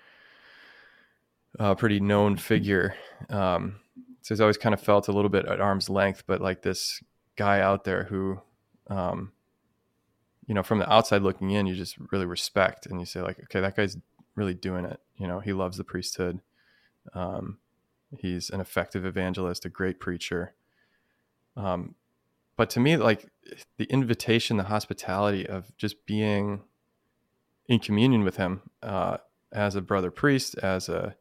[1.59, 2.95] a pretty known figure.
[3.29, 3.77] Um,
[4.23, 7.03] so he's always kind of felt a little bit at arm's length, but like this
[7.37, 8.41] guy out there who,
[8.89, 9.33] um,
[10.47, 13.39] you know, from the outside looking in, you just really respect and you say like,
[13.45, 13.97] okay, that guy's
[14.35, 15.01] really doing it.
[15.17, 16.41] You know, he loves the priesthood.
[17.15, 17.59] Um,
[18.19, 20.55] He's an effective evangelist, a great preacher.
[21.57, 21.95] Um,
[22.57, 23.29] but to me, like
[23.79, 26.63] the invitation, the hospitality of just being
[27.67, 29.19] in communion with him uh,
[29.53, 31.17] as a brother priest, as a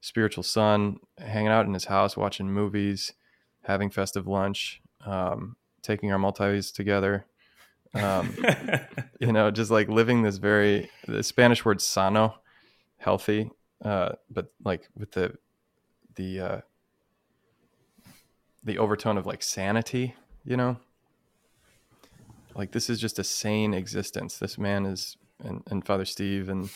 [0.00, 3.12] spiritual son, hanging out in his house, watching movies,
[3.62, 7.26] having festive lunch, um, taking our Maltese together.
[7.94, 8.36] Um,
[9.20, 12.34] you know, just like living this very the Spanish word sano,
[12.98, 13.50] healthy,
[13.84, 15.36] uh, but like with the
[16.16, 16.60] the uh,
[18.64, 20.78] the overtone of like sanity, you know.
[22.54, 24.38] Like this is just a sane existence.
[24.38, 26.70] This man is, and, and Father Steve, and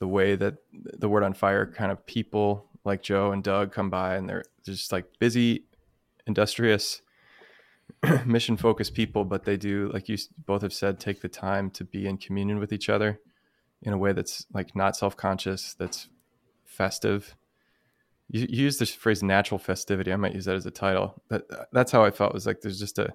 [0.00, 3.90] the way that the word on fire kind of people like Joe and Doug come
[3.90, 5.64] by, and they're just like busy,
[6.26, 7.00] industrious,
[8.26, 11.84] mission focused people, but they do, like you both have said, take the time to
[11.84, 13.20] be in communion with each other
[13.82, 16.08] in a way that's like not self conscious, that's
[16.64, 17.36] festive,
[18.28, 20.12] you, you use this phrase natural festivity.
[20.12, 21.22] I might use that as a title.
[21.28, 22.34] That that's how i felt.
[22.34, 23.14] Was like there's just a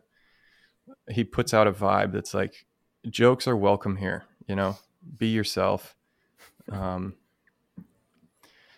[1.09, 2.65] he puts out a vibe that's like
[3.09, 4.77] jokes are welcome here you know
[5.17, 5.95] be yourself.
[6.71, 7.15] Um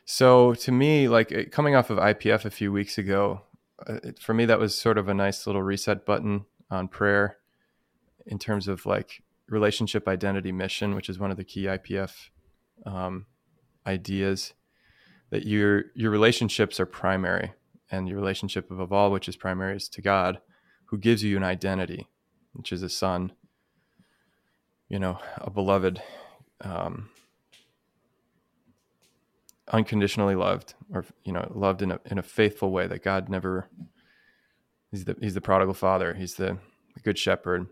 [0.05, 3.43] so to me like coming off of ipf a few weeks ago
[3.87, 7.37] uh, it, for me that was sort of a nice little reset button on prayer
[8.25, 12.29] in terms of like relationship identity mission which is one of the key ipf
[12.85, 13.25] um,
[13.85, 14.53] ideas
[15.31, 17.53] that your your relationships are primary
[17.91, 20.41] and your relationship of all which is primary is to god
[20.85, 22.07] who gives you an identity
[22.53, 23.33] which is a son
[24.89, 26.01] you know a beloved
[26.61, 27.09] um,
[29.71, 33.69] unconditionally loved or you know loved in a in a faithful way that god never
[34.91, 36.57] he's the he's the prodigal father he's the,
[36.93, 37.67] the good shepherd.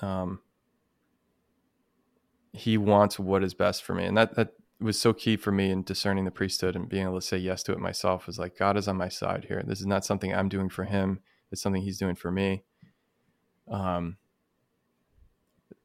[0.00, 0.40] Um
[2.52, 4.04] he wants what is best for me.
[4.04, 7.20] And that that was so key for me in discerning the priesthood and being able
[7.20, 9.62] to say yes to it myself was like God is on my side here.
[9.66, 11.20] This is not something I'm doing for him.
[11.50, 12.64] It's something he's doing for me.
[13.68, 14.16] Um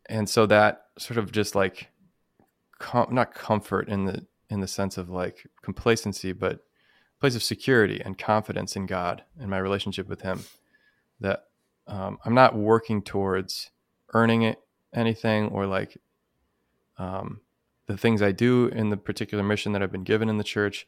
[0.09, 1.89] and so that sort of just like
[2.79, 6.61] com- not comfort in the in the sense of like complacency but
[7.19, 10.43] place of security and confidence in God and my relationship with him
[11.19, 11.45] that
[11.87, 13.71] um, I'm not working towards
[14.13, 14.59] earning it
[14.93, 15.97] anything or like
[16.97, 17.41] um,
[17.87, 20.85] the things I do in the particular mission that I've been given in the church,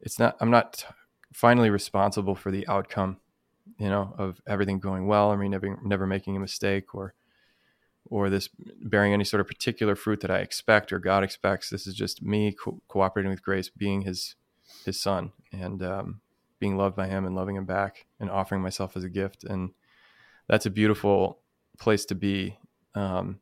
[0.00, 0.84] it's not I'm not
[1.32, 3.18] finally responsible for the outcome,
[3.78, 5.30] you know, of everything going well.
[5.30, 7.14] I mean, never never making a mistake or
[8.06, 8.48] or this
[8.82, 11.68] bearing any sort of particular fruit that I expect or God expects.
[11.68, 14.36] This is just me co- cooperating with grace, being His
[14.84, 16.20] His Son, and um,
[16.58, 19.44] being loved by Him and loving Him back, and offering myself as a gift.
[19.44, 19.70] And
[20.48, 21.40] that's a beautiful
[21.78, 22.58] place to be.
[22.94, 23.40] Um,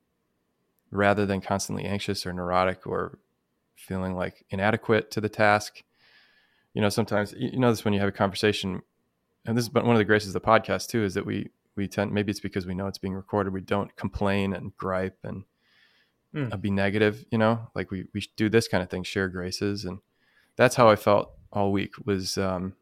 [0.90, 3.18] rather than constantly anxious or neurotic or
[3.74, 5.82] feeling like inadequate to the task.
[6.74, 8.82] you know, sometimes you know this when you have a conversation,
[9.46, 11.50] and this is but one of the graces of the podcast too, is that we
[11.76, 15.18] we tend maybe it's because we know it's being recorded, we don't complain and gripe
[15.24, 15.44] and
[16.52, 19.84] uh, be negative, you know, like we we do this kind of thing, share graces,
[19.84, 19.98] and
[20.56, 21.94] that's how I felt all week.
[22.04, 22.74] Was um,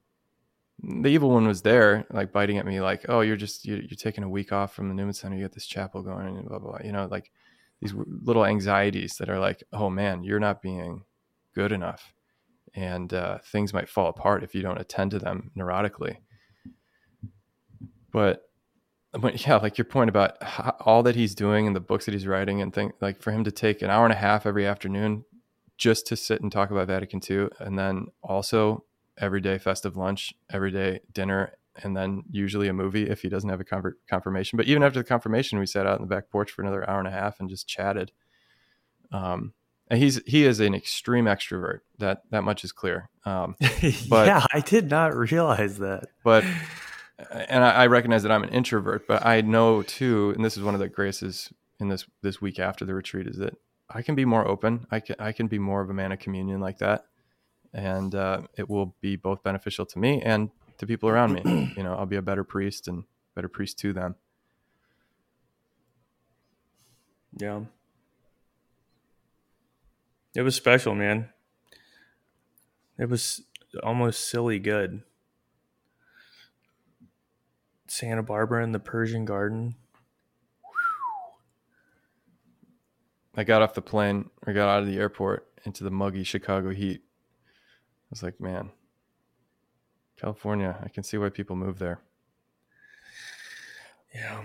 [0.83, 3.97] the evil one was there, like biting at me, like, oh, you're just you're, you're
[3.97, 6.59] taking a week off from the Newman Center, you got this chapel going, and blah
[6.59, 6.81] blah, blah.
[6.85, 7.31] you know, like
[7.81, 11.05] these little anxieties that are like, oh man, you're not being
[11.55, 12.15] good enough,
[12.75, 16.19] and uh, things might fall apart if you don't attend to them neurotically.
[18.11, 18.49] But,
[19.13, 22.15] but yeah, like your point about how, all that he's doing and the books that
[22.15, 24.67] he's writing, and things like for him to take an hour and a half every
[24.67, 25.25] afternoon
[25.77, 28.85] just to sit and talk about Vatican II, and then also
[29.19, 31.53] every day festive lunch, every day dinner,
[31.83, 34.57] and then usually a movie if he doesn't have a conver- confirmation.
[34.57, 36.99] But even after the confirmation, we sat out in the back porch for another hour
[36.99, 38.13] and a half and just chatted.
[39.13, 39.53] Um,
[39.89, 41.81] and he's he is an extreme extrovert.
[41.99, 43.09] That that much is clear.
[43.25, 43.57] Um,
[44.09, 46.09] But- yeah, I did not realize that.
[46.25, 46.45] but
[47.31, 50.63] and I, I recognize that I'm an introvert, but I know too, and this is
[50.63, 53.55] one of the graces in this this week after the retreat is that
[53.89, 54.87] I can be more open.
[54.91, 57.05] I can I can be more of a man of communion like that,
[57.73, 61.73] and uh, it will be both beneficial to me and to people around me.
[61.77, 63.05] you know, I'll be a better priest and
[63.35, 64.15] better priest to them.
[67.39, 67.61] Yeah.
[70.35, 71.31] It was special, man.
[72.99, 73.43] It was
[73.83, 75.03] almost silly good.
[77.89, 79.77] Santa Barbara and the Persian Garden.
[83.37, 86.71] I got off the plane or got out of the airport into the muggy Chicago
[86.71, 87.03] heat.
[87.03, 88.71] I was like, man,
[90.21, 92.01] California, I can see why people move there.
[94.15, 94.43] Yeah.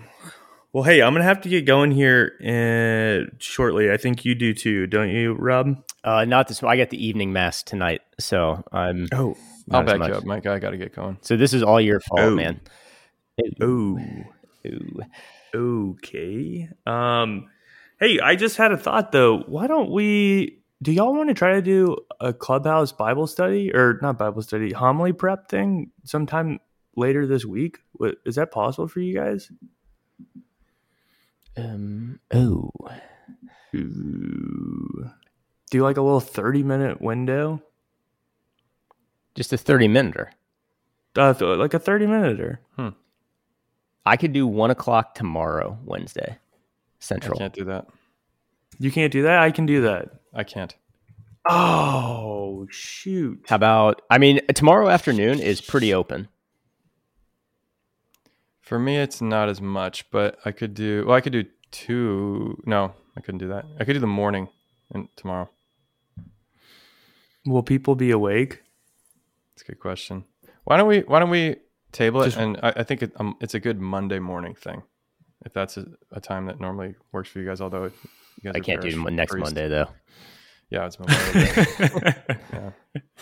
[0.74, 3.92] Well, hey, I'm gonna have to get going here uh, shortly.
[3.92, 5.84] I think you do too, don't you, Rob?
[6.04, 6.64] Uh, not this.
[6.64, 9.08] I got the evening mass tonight, so I'm.
[9.14, 9.36] Oh,
[9.70, 10.46] I'll back you up, Mike.
[10.46, 11.18] I got to get going.
[11.22, 12.36] So this is all your fault, Oh.
[12.36, 12.60] man.
[13.62, 14.00] oh,
[14.68, 15.02] Ooh.
[15.54, 16.70] okay.
[16.86, 17.50] Um,
[18.00, 19.40] hey, I just had a thought though.
[19.48, 20.61] Why don't we?
[20.82, 24.72] Do y'all want to try to do a clubhouse Bible study or not Bible study
[24.72, 26.60] homily prep thing sometime
[26.96, 27.80] later this week?
[27.94, 29.52] What, is that possible for you guys?
[31.56, 32.20] Um.
[32.34, 32.72] Oh.
[33.76, 35.10] Ooh.
[35.70, 37.62] Do like a little thirty minute window,
[39.36, 40.30] Just a thirty minuter.
[41.16, 42.60] uh, like a thirty minuter.
[44.06, 46.38] I could do one o'clock tomorrow, Wednesday, I
[47.00, 47.38] Central.
[47.38, 47.88] can't do that.
[48.80, 49.40] You can't do that.
[49.40, 50.10] I can do that.
[50.34, 50.76] I can't.
[51.50, 53.44] Oh shoot!
[53.48, 54.02] How about?
[54.10, 56.28] I mean, tomorrow afternoon is pretty open.
[58.62, 61.04] For me, it's not as much, but I could do.
[61.06, 62.62] Well, I could do two.
[62.66, 63.66] No, I couldn't do that.
[63.80, 64.50] I could do the morning
[64.94, 65.50] and tomorrow.
[67.46, 68.62] Will people be awake?
[69.54, 70.26] That's a good question.
[70.64, 71.00] Why don't we?
[71.00, 71.56] Why don't we
[71.92, 72.26] table it?
[72.26, 74.84] Just- and I, I think it, um, it's a good Monday morning thing,
[75.44, 77.62] if that's a, a time that normally works for you guys.
[77.62, 77.98] Although you guys
[78.46, 79.54] I can't do parish next priests.
[79.54, 79.88] Monday though.
[80.70, 82.72] Yeah, it's Memorial Day.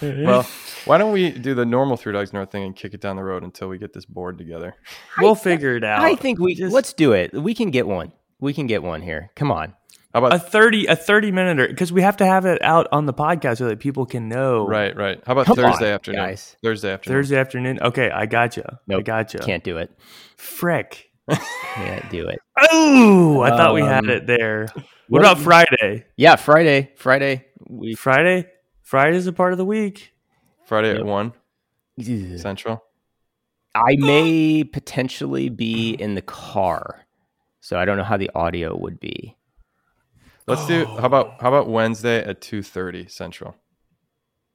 [0.26, 0.48] well,
[0.86, 3.24] why don't we do the normal Three Dogs North thing and kick it down the
[3.24, 4.76] road until we get this board together?
[5.20, 6.02] we'll figure it out.
[6.02, 7.34] I think we Just- let's do it.
[7.34, 8.12] We can get one.
[8.40, 9.32] We can get one here.
[9.36, 9.74] Come on.
[10.14, 13.06] How about a 30 a 30 minute because we have to have it out on
[13.06, 15.22] the podcast so that people can know right, right?
[15.26, 16.22] How about Come Thursday on, afternoon?
[16.26, 16.56] guys.
[16.64, 17.16] Thursday afternoon.
[17.20, 19.06] thursday afternoon okay i gotcha i Nope.
[19.06, 19.92] gotcha Can't do it.
[20.36, 21.09] frick
[21.76, 22.40] Can't do it.
[22.72, 26.92] oh i thought we had Um, it there what, what- about friday Yeah, Friday.
[26.98, 27.46] Friday.
[27.68, 28.48] We friday
[28.82, 30.14] friday's a part of the week
[30.66, 31.00] Friday Yep.
[31.00, 31.34] at one
[32.38, 32.84] central.
[33.76, 37.06] I may potentially be in the car,
[37.60, 39.36] so I don't know how the audio would be.
[40.48, 40.86] Let's do.
[40.86, 43.56] How about how about Wednesday at two thirty Central?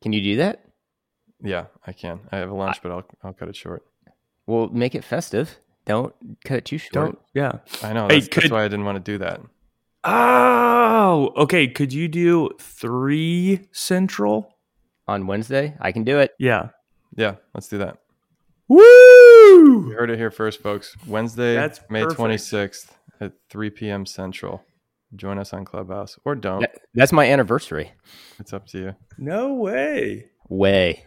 [0.02, 0.64] Can you do that?
[1.42, 2.20] Yeah, I can.
[2.32, 3.84] I have a lunch, but I'll I'll cut it short.
[4.46, 5.56] We'll make it festive.
[5.86, 6.14] Don't
[6.44, 6.92] cut it too short.
[6.92, 8.08] don't yeah I know.
[8.08, 9.40] Hey, That's, that's why I didn't want to do that.
[10.04, 14.56] oh okay could you do three central
[15.06, 15.76] on Wednesday.
[15.80, 16.32] I can do it.
[16.38, 16.68] yeah
[17.16, 17.98] Yeah, let's do that.
[18.68, 20.96] woo You heard it here first, folks.
[21.06, 22.16] Wednesday, That's May perfect.
[22.16, 24.06] twenty sixth at three p.m.
[24.06, 24.62] Central.
[25.14, 26.60] Join us on Clubhouse or don't.
[26.62, 27.92] That- That's my anniversary.
[28.40, 28.96] It's up to you.
[29.18, 31.04] no way Way.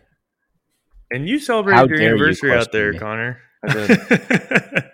[1.11, 1.39] and you
[1.73, 2.99] How your dare you anniversary out there me.
[2.99, 4.87] connor I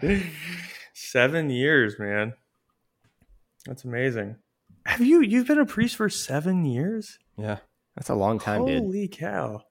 [0.00, 0.26] did.
[0.94, 2.34] seven years, man.
[3.66, 4.36] That's amazing.
[4.86, 7.18] Have you you've been a priest for seven years?
[7.36, 7.58] Yeah,
[7.96, 8.82] That's a long time, dude.
[8.82, 9.62] Holy cow!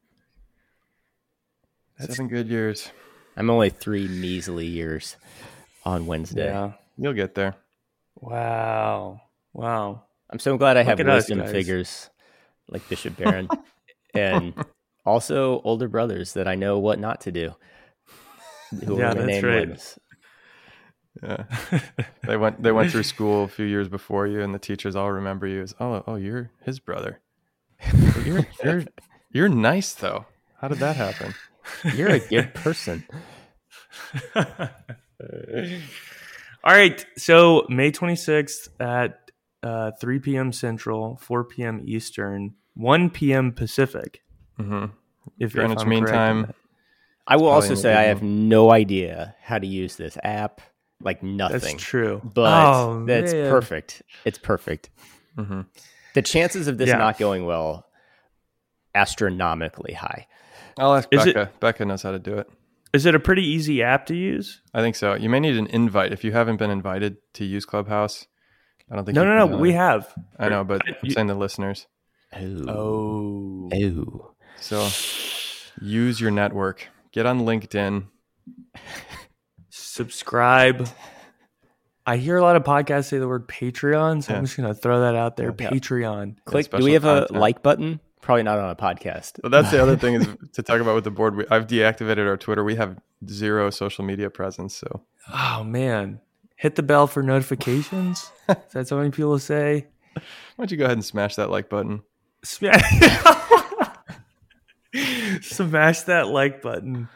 [1.98, 2.92] That's- seven good years.
[3.36, 5.16] I'm only three measly years
[5.86, 6.46] on Wednesday.
[6.46, 6.74] Yeah.
[6.98, 7.56] You'll get there.
[8.16, 9.22] Wow.
[9.54, 10.04] Wow.
[10.32, 12.10] I'm so glad I have at us, wisdom figures
[12.68, 13.48] like Bishop Barron
[14.16, 14.54] and
[15.06, 17.56] Also, older brothers that I know what not to do.
[18.86, 19.68] Who Yeah, that's remain right.
[19.68, 20.00] nameless.
[21.24, 21.44] Yeah.
[22.28, 25.12] they went they went through school a few years before you and the teachers all
[25.12, 27.22] remember you as oh oh you're his brother.
[28.24, 28.84] You're you're
[29.32, 30.26] you're nice though.
[30.62, 31.34] How did that happen?
[31.96, 33.04] You're a good person.
[36.64, 37.06] All right.
[37.18, 39.32] So May 26th at
[39.64, 40.52] uh, 3 p.m.
[40.52, 41.82] Central, 4 p.m.
[41.84, 43.52] Eastern, 1 p.m.
[43.52, 44.22] Pacific.
[44.58, 44.86] hmm
[45.40, 46.54] If Greenwich if I'm Mean correct in Time.
[47.28, 47.34] That.
[47.34, 50.62] I will also say I have no idea how to use this app.
[51.02, 51.60] Like nothing.
[51.60, 52.22] That's true.
[52.24, 53.52] But oh, that's man.
[53.52, 54.02] perfect.
[54.26, 54.90] It's perfect.
[55.36, 55.62] hmm
[56.16, 56.98] The chances of this Yeah.
[56.98, 57.86] not going well
[58.96, 60.28] astronomically high.
[60.80, 61.52] I'll ask Is it- Becca.
[61.60, 62.50] Becca knows how to do it.
[62.94, 64.62] Is it a pretty easy app to use?
[64.74, 65.14] I think so.
[65.14, 68.26] You may need an invite if you haven't been invited to use Clubhouse.
[68.90, 69.16] I don't think.
[69.16, 69.58] No, no, no.
[69.58, 70.12] We have.
[70.40, 71.86] I know, but You- I'm saying the listeners.
[72.34, 72.70] Oh.
[72.70, 73.70] Oh.
[73.74, 74.32] Oh.
[74.60, 74.88] So
[75.82, 76.88] use your network.
[77.18, 78.04] Get on LinkedIn.
[79.72, 80.88] Subscribe.
[82.06, 84.38] I hear a lot of podcasts say the word Patreon, so Yeah.
[84.38, 85.48] I'm just going to throw that out there.
[85.60, 85.72] Yeah.
[85.72, 86.36] Patreon.
[86.46, 86.70] Click.
[86.70, 88.02] Do we have a like button?
[88.22, 89.40] Probably not on a podcast.
[89.42, 91.36] Well, that's the other thing is to talk about with the board.
[91.36, 92.64] We, I've deactivated our Twitter.
[92.64, 94.76] We have zero social media presence.
[94.76, 95.02] So
[95.34, 96.22] Oh, man.
[96.56, 98.32] Hit the bell for notifications.
[98.48, 99.88] Is that something people say?
[100.14, 100.22] why
[100.60, 102.04] don't you go ahead and smash that like button?
[102.44, 102.84] Smash,
[103.26, 103.67] oh,
[105.44, 107.10] Smash that like button.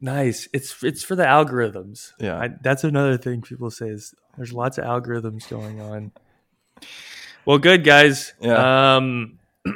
[0.00, 0.48] Nice.
[0.52, 2.12] It's it's for the algorithms.
[2.18, 2.38] Yeah.
[2.38, 6.12] I, that's another thing people say is there's lots of algorithms going on.
[7.46, 8.34] Well, good guys.
[8.40, 8.96] Yeah.
[8.96, 9.38] Um.
[9.66, 9.74] all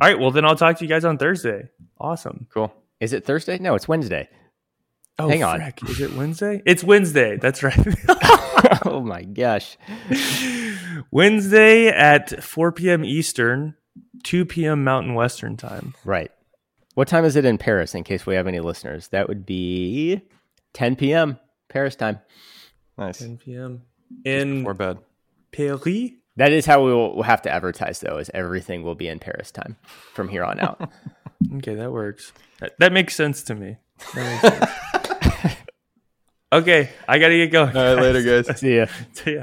[0.00, 0.18] right.
[0.18, 1.68] Well, then I'll talk to you guys on Thursday.
[2.00, 2.46] Awesome.
[2.52, 2.72] Cool.
[3.00, 3.58] Is it Thursday?
[3.58, 4.28] No, it's Wednesday.
[5.18, 5.60] Oh, Hang on.
[5.60, 5.78] frick.
[5.88, 6.62] Is it Wednesday?
[6.66, 7.36] It's Wednesday.
[7.36, 7.78] That's right.
[8.86, 9.76] oh my gosh.
[11.10, 13.04] Wednesday at 4 p.m.
[13.04, 13.74] Eastern,
[14.24, 14.84] 2 p.m.
[14.84, 15.94] Mountain Western time.
[16.04, 16.30] Right.
[16.96, 19.08] What time is it in Paris in case we have any listeners?
[19.08, 20.22] That would be
[20.72, 21.38] 10 p.m.
[21.68, 22.20] Paris time.
[22.96, 23.18] Nice.
[23.18, 23.82] 10 p.m.
[24.24, 24.98] in Before bed.
[25.52, 25.82] Paris.
[26.36, 29.18] That is how we will we'll have to advertise though, is everything will be in
[29.18, 29.76] Paris time
[30.14, 30.90] from here on out.
[31.58, 32.32] Okay, that works.
[32.60, 33.76] That, that makes sense to me.
[33.98, 34.42] Sense.
[36.52, 37.76] okay, I gotta get going.
[37.76, 38.58] All right, later, guys.
[38.58, 38.86] See ya.
[39.12, 39.42] See ya.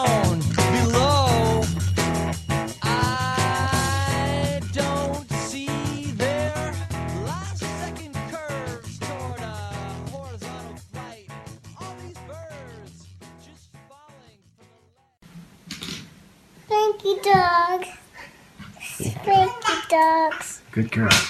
[17.23, 17.87] Dogs.
[18.79, 20.61] Spanky dogs.
[20.71, 21.21] Good girl.